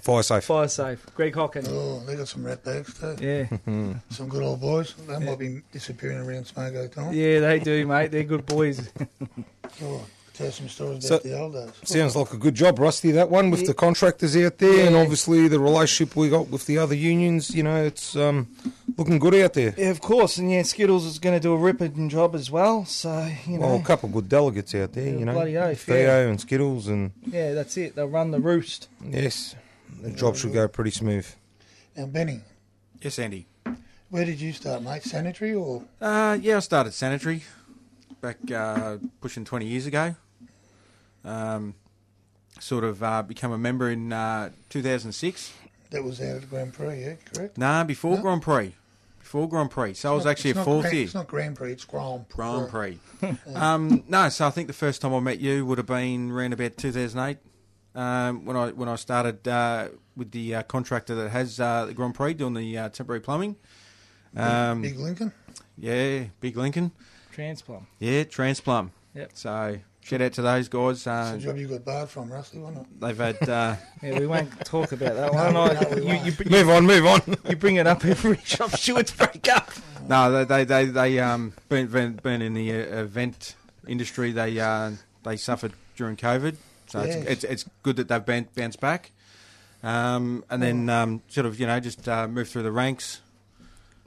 Fire 0.00 0.22
safe. 0.22 0.44
Fire 0.44 0.68
safe, 0.68 1.04
Greg 1.16 1.34
Hocken. 1.34 1.66
Oh, 1.68 1.98
they 2.06 2.14
got 2.14 2.28
some 2.28 2.44
rat 2.46 2.62
bags 2.62 2.94
too. 2.98 3.16
Yeah, 3.20 3.46
Some 4.10 4.28
good 4.28 4.42
old 4.42 4.60
boys. 4.60 4.94
They 4.94 5.18
might 5.18 5.38
be 5.40 5.60
disappearing 5.72 6.18
around 6.18 6.44
Smoko 6.46 6.92
time. 6.92 7.12
yeah, 7.12 7.40
they 7.40 7.58
do, 7.58 7.84
mate. 7.86 8.12
They're 8.12 8.22
good 8.22 8.46
boys. 8.46 8.88
Oh, 9.82 10.06
tell 10.34 10.52
some 10.52 10.68
stories 10.68 11.08
So- 11.08 11.16
about 11.16 11.22
the 11.24 11.38
old 11.40 11.52
days. 11.54 11.70
Sounds 11.82 12.14
like 12.14 12.32
a 12.32 12.36
good 12.36 12.54
job, 12.54 12.78
Rusty, 12.78 13.10
that 13.12 13.28
one, 13.28 13.50
with 13.50 13.66
the 13.66 13.74
contractors 13.74 14.36
out 14.36 14.58
there 14.58 14.86
and 14.86 14.94
obviously 14.94 15.48
the 15.48 15.58
relationship 15.58 16.14
we 16.14 16.28
got 16.28 16.48
with 16.48 16.66
the 16.66 16.78
other 16.78 16.94
unions. 16.94 17.50
You 17.52 17.64
know, 17.64 17.82
it's 17.84 18.14
um, 18.14 18.46
looking 18.96 19.18
good 19.18 19.34
out 19.36 19.52
there. 19.54 19.74
Yeah, 19.76 19.90
of 19.90 20.00
course, 20.00 20.36
and 20.38 20.50
yeah, 20.50 20.62
Skittles 20.62 21.04
is 21.04 21.18
going 21.18 21.34
to 21.36 21.40
do 21.40 21.52
a 21.52 21.56
ripping 21.56 22.08
job 22.08 22.34
as 22.34 22.50
well. 22.50 22.84
So 22.84 23.28
you 23.46 23.58
know, 23.58 23.66
Well, 23.66 23.76
a 23.76 23.82
couple 23.82 24.08
of 24.08 24.14
good 24.14 24.28
delegates 24.28 24.74
out 24.74 24.92
there, 24.92 25.04
Yeah, 25.08 25.18
you 25.18 25.24
know. 25.24 25.32
bloody 25.34 25.56
oath, 25.56 25.80
Theo 25.82 25.96
yeah. 25.96 26.28
and 26.28 26.40
Skittles, 26.40 26.88
and 26.88 27.12
yeah, 27.26 27.52
that's 27.54 27.76
it. 27.76 27.94
They'll 27.96 28.08
run 28.08 28.30
the 28.30 28.40
roost. 28.40 28.88
yes, 29.04 29.54
the 30.02 30.10
job 30.10 30.36
should 30.36 30.52
go 30.52 30.66
pretty 30.68 30.90
smooth. 30.90 31.26
Now, 31.96 32.06
Benny, 32.06 32.40
Yes, 33.00 33.18
Andy. 33.18 33.46
where 34.10 34.24
did 34.24 34.40
you 34.40 34.52
start, 34.52 34.82
mate? 34.82 35.02
Sanitary 35.02 35.54
or? 35.54 35.82
Uh, 36.00 36.36
yeah, 36.40 36.56
I 36.56 36.60
started 36.60 36.92
sanitary 36.92 37.42
back 38.20 38.38
uh, 38.50 38.96
pushing 39.20 39.44
20 39.44 39.66
years 39.66 39.86
ago. 39.86 40.14
Um, 41.24 41.74
sort 42.60 42.84
of 42.84 43.02
uh, 43.02 43.22
become 43.22 43.52
a 43.52 43.58
member 43.58 43.90
in 43.90 44.12
uh, 44.12 44.50
2006. 44.70 45.52
That 45.90 46.02
was 46.04 46.20
out 46.20 46.36
at 46.42 46.50
Grand 46.50 46.72
Prix, 46.72 47.00
yeah, 47.00 47.14
correct? 47.32 47.58
Nah, 47.58 47.84
before 47.84 48.16
No? 48.16 48.22
Grand 48.22 48.42
Prix. 48.42 48.74
Before 49.26 49.48
Grand 49.48 49.72
Prix. 49.72 49.94
So 49.94 50.12
I 50.12 50.14
was 50.14 50.24
not- 50.24 50.30
actually 50.30 50.52
a 50.52 50.54
not 50.54 50.64
fourth 50.64 50.82
Grand, 50.82 50.94
year. 50.94 51.04
It's 51.04 51.14
not 51.14 51.26
Grand 51.26 51.56
Prix, 51.56 51.72
it's 51.72 51.84
Grand 51.84 52.28
Prix. 52.28 52.44
Grand 52.44 52.68
Prix. 52.70 53.00
um, 53.56 54.04
no, 54.06 54.28
so 54.28 54.46
I 54.46 54.50
think 54.50 54.68
the 54.68 54.72
first 54.72 55.00
time 55.00 55.12
I 55.12 55.18
met 55.18 55.40
you 55.40 55.66
would 55.66 55.78
have 55.78 55.86
been 55.88 56.30
around 56.30 56.52
about 56.52 56.76
2008 56.76 57.38
um, 57.96 58.44
when 58.44 58.56
I 58.56 58.68
when 58.70 58.88
I 58.88 58.94
started 58.94 59.48
uh, 59.48 59.88
with 60.16 60.30
the 60.30 60.54
uh, 60.54 60.62
contractor 60.62 61.16
that 61.16 61.30
has 61.30 61.58
uh, 61.58 61.86
the 61.86 61.92
Grand 61.92 62.14
Prix 62.14 62.34
doing 62.34 62.54
the 62.54 62.78
uh, 62.78 62.88
temporary 62.88 63.18
plumbing. 63.20 63.56
Um, 64.36 64.82
Big 64.82 64.96
Lincoln. 64.96 65.32
yeah, 65.76 66.26
Big 66.38 66.56
Lincoln. 66.56 66.92
Transplum. 67.34 67.86
Yeah, 67.98 68.22
Transplum. 68.22 68.90
Yep. 69.16 69.30
So 69.34 69.78
shout 70.06 70.20
out 70.22 70.32
to 70.34 70.42
those 70.42 70.68
guys. 70.68 70.98
It's 70.98 71.06
Uh, 71.06 71.32
a 71.36 71.38
job 71.38 71.56
you 71.56 71.66
got 71.68 71.84
barred 71.84 72.08
from, 72.08 72.32
Rusty, 72.32 72.58
wasn't 72.58 72.86
it? 72.86 73.00
they've 73.00 73.16
had. 73.18 73.48
Uh, 73.48 73.76
Yeah, 74.02 74.18
we 74.20 74.26
won't 74.26 74.64
talk 74.64 74.92
about 74.92 75.14
that 75.16 75.32
one. 75.34 75.52
no, 75.54 75.62
I- 75.62 75.94
we 75.94 76.18
you, 76.18 76.32
you, 76.32 76.50
Move 76.50 76.68
on, 76.70 76.86
move 76.86 77.06
on. 77.06 77.20
you 77.48 77.56
bring 77.56 77.76
it 77.76 77.86
up 77.86 78.04
every 78.04 78.36
shop 78.44 78.70
stewards 78.70 79.10
break 79.10 79.48
up. 79.48 79.70
no, 80.08 80.44
they 80.44 80.44
they 80.44 80.64
they, 80.64 80.84
they 80.86 81.18
um 81.18 81.52
been, 81.68 81.86
been, 81.88 82.12
been 82.14 82.42
in 82.42 82.54
the 82.54 82.70
uh, 82.72 83.02
event 83.02 83.56
industry. 83.88 84.32
They 84.32 84.58
uh, 84.60 84.92
they 85.24 85.36
suffered 85.36 85.72
during 85.96 86.16
COVID, 86.16 86.56
so 86.86 87.02
Yes. 87.02 87.16
it's, 87.16 87.26
it's 87.26 87.44
it's 87.44 87.64
good 87.82 87.96
that 87.96 88.08
they've 88.08 88.46
bounced 88.54 88.80
back. 88.80 89.10
Um, 89.82 90.42
and 90.50 90.62
then 90.62 90.88
um, 90.88 91.22
sort 91.28 91.46
of 91.46 91.58
you 91.60 91.66
know 91.66 91.78
just 91.80 92.08
uh, 92.08 92.26
moved 92.28 92.50
through 92.50 92.62
the 92.64 92.72
ranks 92.72 93.20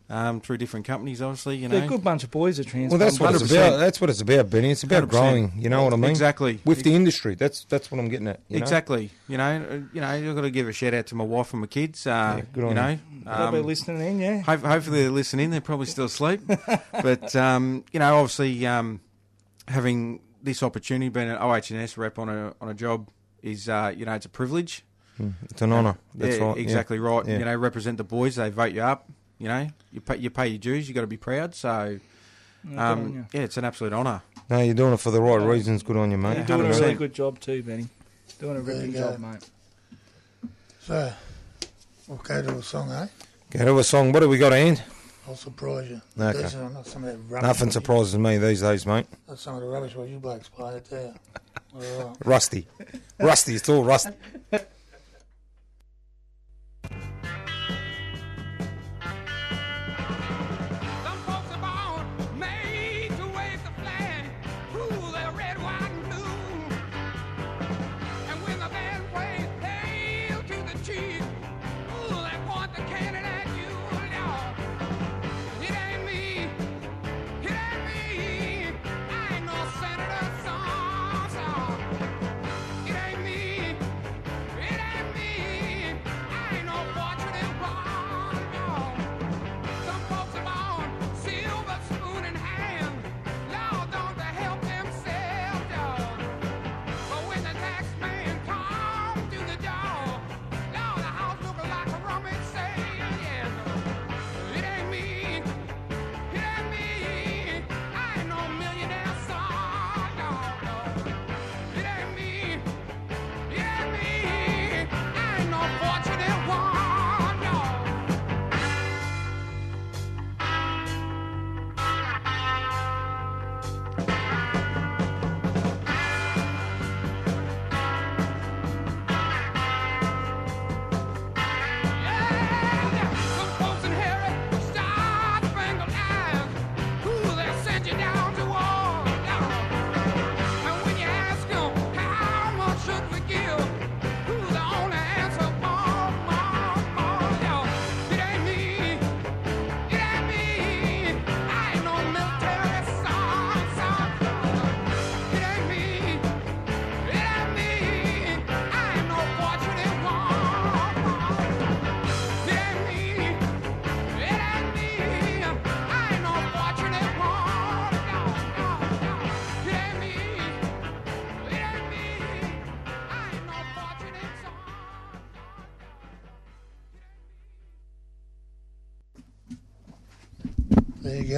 um, 0.09 0.41
through 0.41 0.57
different 0.57 0.85
companies. 0.85 1.21
Obviously, 1.21 1.57
you 1.57 1.67
know. 1.67 1.75
They're 1.75 1.85
a 1.85 1.87
good 1.87 2.03
bunch 2.03 2.23
of 2.23 2.31
boys 2.31 2.59
at 2.59 2.65
Transplum. 2.65 2.89
Well, 2.89 2.97
that's 2.97 3.19
what 3.19 3.35
it's 3.35 3.43
100%. 3.43 3.51
about. 3.51 3.77
That's 3.77 4.01
what 4.01 4.09
it's 4.09 4.21
about, 4.21 4.49
Benny. 4.49 4.71
It's 4.71 4.83
about 4.83 5.03
100%. 5.03 5.09
growing. 5.09 5.53
You 5.55 5.69
know 5.69 5.83
what 5.83 5.93
I 5.93 5.97
mean? 5.97 6.09
Exactly. 6.09 6.59
With 6.65 6.83
the 6.83 6.95
industry, 6.95 7.35
that's 7.35 7.65
that's 7.65 7.91
what 7.91 7.99
I'm 7.99 8.09
getting 8.09 8.27
at. 8.27 8.41
you 8.47 8.57
know? 8.57 8.63
Exactly. 8.63 9.11
You 9.27 9.37
know, 9.37 9.65
uh, 9.69 9.79
you 9.93 10.01
know, 10.01 10.13
you've 10.15 10.35
got 10.35 10.41
to 10.41 10.51
give 10.51 10.67
a 10.67 10.73
shout 10.73 10.93
out 10.93 11.07
to 11.07 11.15
my 11.15 11.23
wife 11.23 11.53
and 11.53 11.61
my 11.61 11.67
kids. 11.67 12.07
Uh, 12.07 12.35
Yeah, 12.37 12.41
good 12.53 12.63
on 12.63 12.69
you 12.69 12.75
know, 12.75 12.99
They'll 13.25 13.51
be 13.51 13.57
um, 13.59 13.65
listening 13.65 14.07
in, 14.07 14.19
yeah. 14.19 14.41
Hope, 14.41 14.61
hopefully 14.61 15.01
they're 15.03 15.11
listening. 15.11 15.45
In, 15.45 15.51
they're 15.51 15.61
probably 15.61 15.85
still 15.85 16.05
asleep. 16.05 16.41
but 17.03 17.35
um, 17.35 17.85
you 17.91 17.99
know, 17.99 18.17
obviously, 18.17 18.65
um, 18.65 19.01
having 19.67 20.21
this 20.41 20.63
opportunity, 20.63 21.09
being 21.09 21.29
an 21.29 21.37
OHS 21.37 21.97
rep 21.97 22.17
on 22.17 22.29
a 22.29 22.55
on 22.59 22.69
a 22.69 22.73
job, 22.73 23.09
is 23.43 23.69
uh, 23.69 23.93
you 23.95 24.05
know 24.05 24.13
it's 24.13 24.25
a 24.25 24.29
privilege. 24.29 24.83
It's 25.49 25.61
an 25.61 25.73
honour. 25.73 25.97
That's 26.15 26.37
yeah, 26.37 26.45
right. 26.45 26.55
yeah. 26.55 26.63
exactly 26.63 26.97
right. 26.97 27.25
Yeah. 27.25 27.39
You 27.39 27.45
know, 27.45 27.55
represent 27.55 27.97
the 27.97 28.03
boys. 28.03 28.37
They 28.37 28.49
vote 28.49 28.71
you 28.71 28.81
up. 28.81 29.09
You 29.39 29.47
know, 29.47 29.67
you 29.91 30.01
pay 30.01 30.17
you 30.17 30.29
pay 30.29 30.47
your 30.47 30.57
dues. 30.59 30.87
You 30.87 30.93
got 30.93 31.01
to 31.01 31.07
be 31.07 31.17
proud. 31.17 31.55
So, 31.55 31.99
um, 32.75 33.25
yeah, 33.33 33.41
it's 33.41 33.57
an 33.57 33.65
absolute 33.65 33.93
honour. 33.93 34.21
No, 34.49 34.59
you're 34.59 34.73
doing 34.75 34.93
it 34.93 34.99
for 34.99 35.11
the 35.11 35.21
right 35.21 35.41
reasons. 35.41 35.81
Good 35.81 35.95
on 35.95 36.11
you, 36.11 36.17
mate. 36.17 36.37
You're 36.37 36.45
doing 36.45 36.61
a 36.61 36.73
100%. 36.73 36.81
really 36.81 36.93
good 36.95 37.13
job 37.13 37.39
too, 37.39 37.63
Benny. 37.63 37.87
Doing 38.39 38.57
a 38.57 38.61
There 38.61 38.75
ripping 38.75 38.91
you 38.91 38.97
job, 38.97 39.19
mate. 39.19 39.49
So, 40.81 41.11
we'll 42.07 42.17
go 42.17 42.41
to 42.41 42.57
a 42.57 42.63
song, 42.63 42.91
eh? 42.91 43.07
Go 43.51 43.65
to 43.65 43.79
a 43.79 43.83
song. 43.83 44.11
What 44.11 44.21
do 44.21 44.29
we 44.29 44.37
got, 44.37 44.53
Ant? 44.53 44.81
I'll 45.27 45.35
surprise 45.35 45.89
you. 45.89 46.01
Okay. 46.19 46.41
These 46.41 46.55
are 46.55 46.69
not 46.69 46.87
some 46.87 47.03
of 47.03 47.11
that 47.11 47.17
rubbish. 47.31 47.47
Nothing 47.47 47.67
what 47.67 47.75
you- 47.75 47.79
surprises 47.79 48.17
me 48.17 48.37
these 48.39 48.61
days, 48.61 48.85
mate. 48.85 49.05
That's 49.27 49.41
some 49.41 49.55
of 49.55 49.61
the 49.61 49.67
rubbish 49.67 49.95
what 49.95 50.09
you 50.09 50.17
blokes 50.19 50.49
play 50.49 50.75
it 50.75 50.85
there. 50.85 51.13
All 51.75 52.05
right. 52.07 52.17
Rusty. 52.25 52.67
Rusty. 53.19 53.55
It's 53.55 53.69
all 53.69 53.83
rusty. 53.83 54.11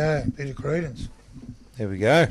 There 0.02 0.18
you 0.18 0.24
go. 0.26 0.32
Bit 0.38 0.50
of 0.50 0.56
credence. 0.56 1.10
There 1.78 1.88
we 1.90 1.98
go. 1.98 2.28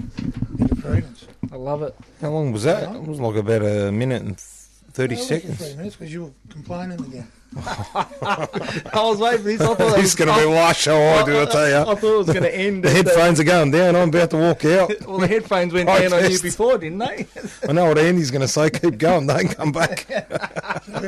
Bit 0.56 0.70
of 0.70 0.82
credence. 0.82 1.26
I 1.52 1.56
love 1.56 1.82
it. 1.82 1.94
How 2.20 2.30
long 2.30 2.52
was 2.52 2.64
that? 2.64 2.94
It 2.94 3.02
was 3.02 3.20
like 3.20 3.36
about 3.36 3.62
a 3.62 3.90
minute 3.92 4.22
and 4.22 4.38
thirty 4.38 5.16
Well, 5.16 5.24
seconds. 5.24 5.58
Three 5.58 5.76
minutes 5.76 5.96
because 5.96 6.12
you 6.12 6.24
were 6.24 6.30
complaining 6.48 7.00
again. 7.04 7.28
I 7.56 8.46
was 8.94 9.18
waiting 9.18 9.38
for 9.38 9.44
this. 9.44 9.60
I 9.60 9.74
thought 9.74 9.80
it 9.80 9.96
He's 9.96 10.02
was 10.02 10.14
going 10.14 10.32
to 10.32 10.40
be 10.48 10.54
wash 10.54 10.84
how 10.84 10.96
I 10.96 11.24
do, 11.24 11.40
I 11.40 11.44
tell 11.46 11.68
you. 11.68 11.76
I 11.90 11.94
thought 11.96 12.14
it 12.14 12.18
was 12.18 12.26
going 12.28 12.42
to 12.42 12.54
end. 12.54 12.84
The 12.84 12.88
at 12.90 13.04
the- 13.04 13.10
headphones 13.10 13.40
are 13.40 13.44
going 13.44 13.70
down. 13.72 13.96
I'm 13.96 14.08
about 14.10 14.30
to 14.30 14.36
walk 14.36 14.64
out. 14.66 14.92
well, 15.06 15.18
the 15.18 15.26
headphones 15.26 15.72
went 15.72 15.88
down 15.88 16.12
on 16.12 16.30
you 16.30 16.40
before, 16.40 16.78
didn't 16.78 16.98
they? 16.98 17.26
I 17.68 17.72
know 17.72 17.86
what 17.86 17.98
Andy's 17.98 18.30
going 18.30 18.42
to 18.42 18.48
say. 18.48 18.70
Keep 18.70 18.98
going. 18.98 19.26
Don't 19.26 19.48
come 19.56 19.72
back. 19.72 20.06
We 20.08 20.14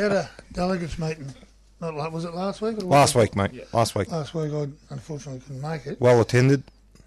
had 0.00 0.12
a 0.12 0.31
delegates 0.52 0.99
meeting. 0.99 1.33
Not 1.83 1.97
like 1.97 2.12
was 2.12 2.25
it 2.25 2.33
last 2.33 2.62
week? 2.62 2.79
Or 2.79 2.87
Last 2.87 3.17
week, 3.17 3.35
mate. 3.35 3.51
Last 3.75 3.97
week. 3.97 4.09
Last 4.11 4.33
week, 4.35 4.53
I 4.53 4.69
unfortunately 4.95 5.41
couldn't 5.41 5.61
make 5.61 5.85
it. 5.85 6.01
Well 6.01 6.21
attended. 6.21 6.62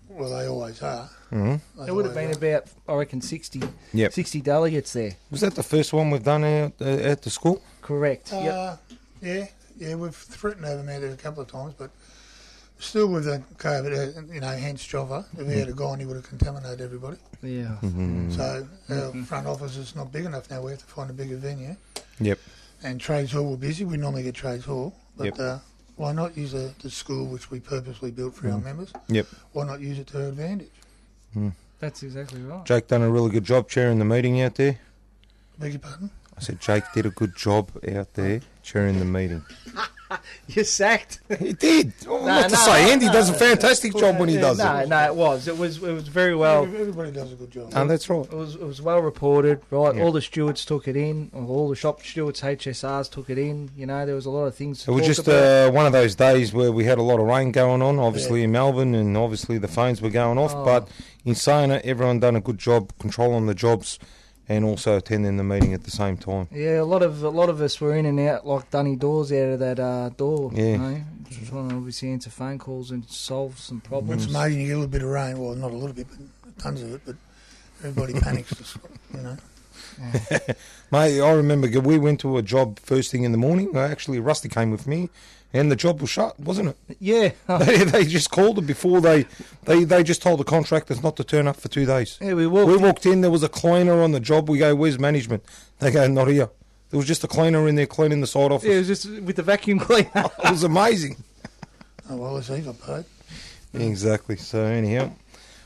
Well, 0.09 0.37
they 0.37 0.47
always 0.47 0.81
are. 0.81 1.09
hmm 1.29 1.55
They 1.77 1.85
There 1.85 1.93
would 1.93 2.03
have 2.05 2.13
been 2.13 2.25
always 2.25 2.37
about, 2.37 2.65
I 2.87 2.93
reckon, 2.95 3.21
60, 3.21 3.61
Yep. 3.93 4.11
60 4.11 4.41
delegates 4.41 4.91
there. 4.91 5.13
Was 5.31 5.41
that 5.41 5.55
the 5.55 5.63
first 5.63 5.93
one 5.93 6.11
we've 6.11 6.23
done 6.23 6.43
out 6.43 6.73
uh, 6.81 6.85
at 6.85 7.21
the 7.21 7.29
school? 7.29 7.61
Correct. 7.81 8.33
are. 8.33 8.43
Yep. 8.43 8.53
Uh, 8.53 8.75
yeah, 9.21 9.47
yeah, 9.77 9.95
we've 9.95 10.13
threatened 10.15 10.65
over 10.65 10.83
there 10.83 11.09
a 11.09 11.15
couple 11.15 11.41
of 11.41 11.47
times, 11.49 11.73
but 11.77 11.89
still 12.77 13.07
with 13.07 13.23
the 13.23 13.41
COVID, 13.57 14.17
uh, 14.29 14.33
you 14.33 14.41
know, 14.41 14.51
hence 14.51 14.85
Jova. 14.85 15.23
If 15.39 15.47
he 15.47 15.59
had 15.59 15.73
gone, 15.73 16.01
he 16.01 16.05
would 16.05 16.17
have 16.17 16.27
contaminated 16.27 16.81
everybody. 16.81 17.17
Yeah. 17.41 17.77
Mm-hmm. 17.81 18.31
So 18.31 18.67
our 18.89 19.23
front 19.23 19.47
office 19.47 19.77
is 19.77 19.95
not 19.95 20.11
big 20.11 20.25
enough 20.25 20.49
now. 20.49 20.61
We 20.61 20.71
have 20.71 20.79
to 20.81 20.85
find 20.85 21.09
a 21.09 21.13
bigger 21.13 21.37
venue. 21.37 21.75
Yep. 22.19 22.39
And 22.85 23.01
Trades 23.01 23.31
Hall 23.31 23.49
were 23.49 23.57
busy. 23.57 23.83
We 23.83 23.97
normally 23.97 24.21
get 24.21 24.35
Trades 24.35 24.63
Hall, 24.63 24.93
but 25.17 25.25
Yep. 25.25 25.39
uh, 25.39 25.57
why 25.95 26.13
not 26.13 26.37
use 26.37 26.51
the, 26.51 26.71
the 26.83 26.91
school 26.91 27.25
which 27.25 27.49
we 27.49 27.59
purposely 27.59 28.11
built 28.11 28.35
for 28.35 28.47
our 28.47 28.59
mm. 28.59 28.63
members? 28.63 28.93
Yep. 29.07 29.25
Why 29.53 29.65
not 29.65 29.81
use 29.81 29.97
it 29.97 30.05
to 30.07 30.21
our 30.21 30.29
advantage? 30.29 30.69
Mm. 31.35 31.53
That's 31.79 32.03
exactly 32.03 32.41
right. 32.41 32.63
Jake 32.63 32.87
done 32.87 33.01
a 33.01 33.09
really 33.09 33.31
good 33.31 33.43
job 33.43 33.67
chairing 33.69 33.97
the 33.97 34.05
meeting 34.05 34.39
out 34.39 34.53
there. 34.53 34.77
Beg 35.57 35.71
your 35.73 35.79
pardon? 35.79 36.11
I 36.37 36.41
said 36.41 36.61
Jake 36.61 36.83
did 36.93 37.07
a 37.07 37.09
good 37.09 37.35
job 37.35 37.71
out 37.91 38.13
there 38.13 38.41
chairing 38.61 38.99
the 38.99 39.05
meeting. 39.05 39.43
You're 40.47 40.65
sacked. 40.65 41.19
He 41.39 41.53
did. 41.53 41.93
Oh, 42.07 42.19
No, 42.19 42.25
not 42.25 42.49
to 42.49 42.55
say 42.55 42.85
no, 42.85 42.91
Andy 42.91 43.05
no. 43.07 43.13
does 43.13 43.29
a 43.29 43.33
fantastic 43.33 43.95
job 43.95 44.19
when 44.19 44.29
he 44.29 44.37
does 44.37 44.57
no, 44.57 44.77
it. 44.77 44.89
no, 44.89 45.05
it 45.05 45.15
was. 45.15 45.47
It 45.47 45.57
was. 45.57 45.77
It 45.81 45.91
was 45.93 46.07
very 46.07 46.35
well. 46.35 46.63
Everybody 46.63 47.11
does 47.11 47.31
a 47.31 47.35
good 47.35 47.51
job. 47.51 47.71
And 47.75 47.89
that's 47.89 48.09
right. 48.09 48.25
It 48.25 48.33
was. 48.33 48.55
It 48.55 48.61
was 48.63 48.81
well 48.81 48.99
reported. 49.01 49.61
Right. 49.71 49.95
Yeah. 49.95 50.03
All 50.03 50.11
the 50.11 50.21
stewards 50.21 50.65
took 50.65 50.87
it 50.87 50.95
in. 50.95 51.31
All 51.33 51.69
the 51.69 51.75
shop 51.75 52.01
stewards, 52.03 52.41
HSRs, 52.41 53.09
took 53.11 53.29
it 53.29 53.37
in. 53.37 53.71
You 53.75 53.85
know, 53.85 54.05
there 54.05 54.15
was 54.15 54.25
a 54.25 54.29
lot 54.31 54.45
of 54.45 54.55
things. 54.55 54.83
To 54.83 54.91
It 54.91 54.93
was 54.95 55.01
talk 55.03 55.07
just 55.07 55.27
about. 55.27 55.69
uh, 55.69 55.71
one 55.71 55.85
of 55.85 55.91
those 55.93 56.15
days 56.15 56.53
where 56.53 56.71
we 56.71 56.83
had 56.85 56.97
a 56.97 57.03
lot 57.03 57.19
of 57.19 57.25
rain 57.27 57.51
going 57.51 57.81
on, 57.81 57.99
obviously 57.99 58.43
in 58.43 58.51
Melbourne, 58.51 58.95
and 58.95 59.15
obviously 59.17 59.57
the 59.57 59.67
phones 59.67 60.01
were 60.01 60.09
going 60.09 60.37
off. 60.37 60.53
Oh. 60.55 60.63
But 60.65 60.87
in 61.25 61.35
saying 61.35 61.71
it, 61.71 61.85
everyone 61.85 62.19
done 62.19 62.35
a 62.35 62.41
good 62.41 62.57
job 62.57 62.91
controlling 62.99 63.45
the 63.47 63.55
jobs 63.55 63.97
and 64.47 64.63
also 64.63 64.97
attending 64.97 65.37
the 65.37 65.43
meeting 65.43 65.73
at 65.73 65.83
the 65.83 65.91
same 65.91 66.17
time. 66.17 66.47
Yeah, 66.51 66.81
a 66.81 66.83
lot 66.83 67.01
of 67.01 67.23
a 67.23 67.29
lot 67.29 67.49
of 67.49 67.61
us 67.61 67.79
were 67.81 67.95
in 67.95 68.05
and 68.05 68.19
out 68.19 68.45
like 68.45 68.69
dunny 68.69 68.95
doors 68.95 69.31
out 69.31 69.49
of 69.49 69.59
that 69.59 69.79
uh, 69.79 70.09
door. 70.09 70.51
Yeah. 70.53 70.63
You 70.63 70.77
know? 70.77 71.01
Just 71.29 71.49
trying 71.49 71.69
to 71.69 71.75
obviously 71.75 72.11
answer 72.11 72.29
phone 72.29 72.59
calls 72.59 72.91
and 72.91 73.05
solve 73.05 73.57
some 73.57 73.81
problems. 73.81 74.25
It's 74.25 74.33
amazing 74.33 74.61
you 74.61 74.67
get 74.67 74.73
a 74.73 74.77
little 74.77 74.91
bit 74.91 75.01
of 75.01 75.09
rain. 75.09 75.39
Well, 75.39 75.55
not 75.55 75.71
a 75.71 75.75
little 75.75 75.95
bit, 75.95 76.07
but 76.43 76.57
tons 76.59 76.81
of 76.81 76.93
it. 76.93 77.01
But 77.05 77.15
everybody 77.83 78.13
panics, 78.19 78.77
you 79.13 79.21
know. 79.21 79.37
Mate, 80.91 81.21
I 81.21 81.31
remember 81.31 81.67
we 81.79 81.97
went 81.97 82.19
to 82.21 82.37
a 82.37 82.41
job 82.41 82.79
first 82.79 83.11
thing 83.11 83.23
in 83.23 83.31
the 83.31 83.37
morning. 83.37 83.75
Uh, 83.75 83.79
Actually, 83.79 84.19
Rusty 84.19 84.49
came 84.49 84.71
with 84.71 84.87
me, 84.87 85.09
and 85.55 85.71
the 85.71 85.75
job 85.75 86.01
was 86.01 86.09
shut, 86.09 86.39
wasn't 86.39 86.69
it? 86.69 86.97
Yeah. 86.99 87.31
they, 87.59 87.83
they 87.83 88.05
just 88.05 88.29
called 88.31 88.57
it 88.59 88.67
before 88.67 89.01
they, 89.01 89.25
they 89.63 89.83
they 89.83 90.03
just 90.03 90.21
told 90.21 90.39
the 90.39 90.43
contractors 90.43 91.01
not 91.01 91.15
to 91.17 91.23
turn 91.23 91.47
up 91.47 91.55
for 91.55 91.67
two 91.69 91.85
days. 91.85 92.17
yeah, 92.21 92.33
we 92.33 92.45
walked. 92.47 92.67
We 92.71 92.77
walked 92.77 93.05
in, 93.05 93.21
there 93.21 93.31
was 93.31 93.43
a 93.43 93.49
cleaner 93.49 94.01
on 94.01 94.11
the 94.11 94.19
job. 94.19 94.49
We 94.49 94.57
go, 94.59 94.75
"Where's 94.75 94.99
management?" 94.99 95.43
They 95.79 95.91
go, 95.91 96.07
"Not 96.07 96.27
here." 96.27 96.49
There 96.91 96.97
was 96.97 97.07
just 97.07 97.23
a 97.23 97.27
cleaner 97.27 97.67
in 97.67 97.75
there 97.75 97.87
cleaning 97.87 98.21
the 98.21 98.27
side 98.27 98.51
office. 98.51 98.69
yeah, 98.69 98.75
it 98.75 98.79
was 98.79 98.87
just 98.87 99.05
with 99.21 99.35
the 99.35 99.43
vacuum 99.43 99.79
cleaner. 99.87 100.09
It 100.43 100.51
was 100.51 100.63
amazing. 100.63 101.17
Oh, 102.09 102.17
well, 102.17 102.37
it's 102.37 102.49
either 102.51 102.73
paid. 102.73 103.05
Exactly. 103.73 104.35
So 104.37 104.63
anyhow, 104.63 105.11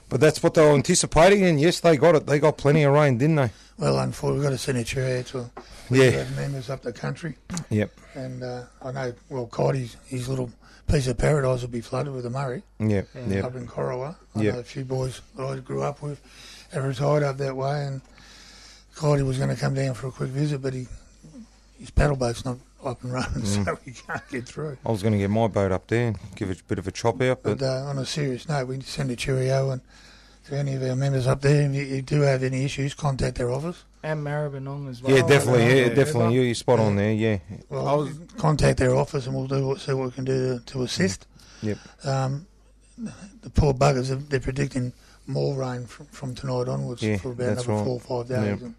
but 0.09 0.19
that's 0.19 0.41
what 0.43 0.53
they 0.55 0.61
were 0.63 0.73
anticipating, 0.73 1.43
and 1.45 1.59
yes, 1.61 1.79
they 1.79 1.95
got 1.97 2.15
it. 2.15 2.25
They 2.25 2.39
got 2.39 2.57
plenty 2.57 2.83
of 2.83 2.93
rain, 2.93 3.17
didn't 3.17 3.35
they? 3.37 3.51
Well, 3.77 3.99
unfortunately, 3.99 4.39
we've 4.39 4.43
got 4.43 4.49
to 4.51 4.57
send 4.57 4.77
a 4.77 4.83
chair 4.83 5.23
to 5.23 5.49
Yeah. 5.89 6.09
have 6.09 6.35
members 6.35 6.69
up 6.69 6.81
the 6.81 6.91
country. 6.93 7.37
Yep. 7.69 7.91
And 8.15 8.43
uh, 8.43 8.63
I 8.83 8.91
know, 8.91 9.13
well, 9.29 9.45
Coddy's, 9.47 9.95
his 10.07 10.27
little 10.27 10.51
piece 10.87 11.07
of 11.07 11.17
paradise 11.17 11.61
will 11.61 11.69
be 11.69 11.81
flooded 11.81 12.13
with 12.13 12.23
the 12.23 12.29
Murray 12.29 12.63
Yep. 12.79 13.07
Yep. 13.27 13.43
up 13.45 13.55
in 13.55 13.67
Corowa. 13.67 14.15
I 14.35 14.41
Yep. 14.41 14.53
know 14.55 14.59
a 14.59 14.63
few 14.63 14.83
boys 14.83 15.21
that 15.37 15.45
I 15.45 15.57
grew 15.59 15.83
up 15.83 16.01
with 16.01 16.19
have 16.73 16.83
retired 16.83 17.23
up 17.23 17.37
that 17.37 17.55
way, 17.55 17.85
and 17.85 18.01
Coddy 18.95 19.23
was 19.23 19.37
going 19.37 19.49
to 19.49 19.55
come 19.55 19.73
down 19.75 19.93
for 19.93 20.07
a 20.07 20.11
quick 20.11 20.29
visit, 20.29 20.61
but 20.61 20.73
he 20.73 20.87
his 21.79 21.89
paddle 21.91 22.17
boat's 22.17 22.43
not 22.43 22.57
up 22.83 23.03
and 23.03 23.11
running, 23.13 23.29
Mm. 23.41 23.65
so 23.65 23.77
we 23.85 23.91
can't 23.93 24.29
get 24.29 24.45
through. 24.47 24.77
I 24.85 24.91
was 24.91 25.01
going 25.01 25.13
to 25.13 25.19
get 25.19 25.29
my 25.29 25.47
boat 25.47 25.71
up 25.71 25.87
there 25.87 26.07
and 26.07 26.17
give 26.35 26.49
it 26.49 26.61
a 26.61 26.63
bit 26.63 26.79
of 26.79 26.87
a 26.87 26.91
chop 26.91 27.21
out, 27.21 27.43
But 27.43 27.59
but 27.59 27.65
uh, 27.65 27.85
on 27.89 27.97
a 27.97 28.05
serious 28.05 28.47
note, 28.47 28.67
we 28.67 28.79
send 28.81 29.11
a 29.11 29.15
cheerio 29.15 29.71
and 29.71 29.81
to 30.47 30.57
any 30.57 30.73
of 30.75 30.83
our 30.83 30.95
members 30.95 31.27
up 31.27 31.41
there, 31.41 31.69
if 31.69 31.75
you, 31.75 31.83
you 31.83 32.01
do 32.01 32.21
have 32.21 32.41
any 32.43 32.63
issues, 32.65 32.93
contact 32.93 33.37
their 33.37 33.51
office. 33.51 33.83
and 34.01 34.25
Maribyrnong 34.25 34.89
as 34.89 35.01
well. 35.03 35.15
yeah, 35.15 35.27
definitely, 35.27 35.67
yeah, 35.67 35.85
Yeah. 35.87 35.93
definitely. 35.93 36.35
You- 36.35 36.41
You're 36.41 36.55
spot 36.55 36.79
on 36.79 36.95
there. 36.95 37.11
Yeah. 37.11 37.37
Well, 37.69 37.87
I 37.87 37.93
was- 37.93 38.17
contact 38.37 38.79
their 38.79 38.95
office 38.95 39.27
and 39.27 39.35
we'll 39.35 39.47
do 39.47 39.67
what, 39.67 39.79
see 39.81 39.93
what 39.93 40.05
we 40.07 40.11
can 40.11 40.25
do 40.25 40.57
to, 40.59 40.65
to 40.65 40.83
assist. 40.83 41.27
Yep. 41.61 41.77
Um, 42.05 42.47
the 42.97 43.49
poor 43.49 43.73
buggers, 43.73 44.07
they're, 44.07 44.17
they're 44.17 44.39
predicting 44.39 44.93
more 45.27 45.55
rain 45.55 45.85
from, 45.85 46.05
from 46.07 46.33
tonight 46.35 46.67
onwards 46.67 47.03
Yeah, 47.03 47.17
for 47.17 47.31
about 47.31 47.55
that's 47.55 47.65
another 47.65 47.79
right. 47.79 47.85
four 47.85 48.01
or 48.17 48.23
five 48.23 48.29
days. 48.29 48.61
Yep. 48.61 48.71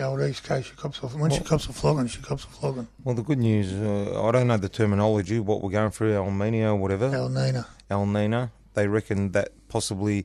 The 0.00 0.06
old 0.06 0.22
East 0.22 0.44
Coast, 0.44 0.70
she 0.70 0.74
cops 0.76 1.04
off. 1.04 1.12
When 1.14 1.30
she 1.30 1.40
cops 1.40 1.66
a 1.66 1.74
flogging, 1.74 2.06
she 2.06 2.22
cops 2.22 2.44
a 2.44 2.46
flogging. 2.46 2.88
Well, 3.04 3.14
the 3.14 3.20
good 3.22 3.36
news, 3.38 3.70
uh, 3.74 4.26
I 4.26 4.32
don't 4.32 4.46
know 4.46 4.56
the 4.56 4.70
terminology, 4.70 5.38
what 5.40 5.62
we're 5.62 5.68
going 5.70 5.90
through, 5.90 6.14
El 6.14 6.30
Nino 6.30 6.72
or 6.72 6.76
whatever, 6.76 7.14
El 7.14 7.28
Nina. 7.28 7.66
El 7.90 8.06
Nino. 8.06 8.50
They 8.72 8.88
reckon 8.88 9.32
that 9.32 9.50
possibly 9.68 10.24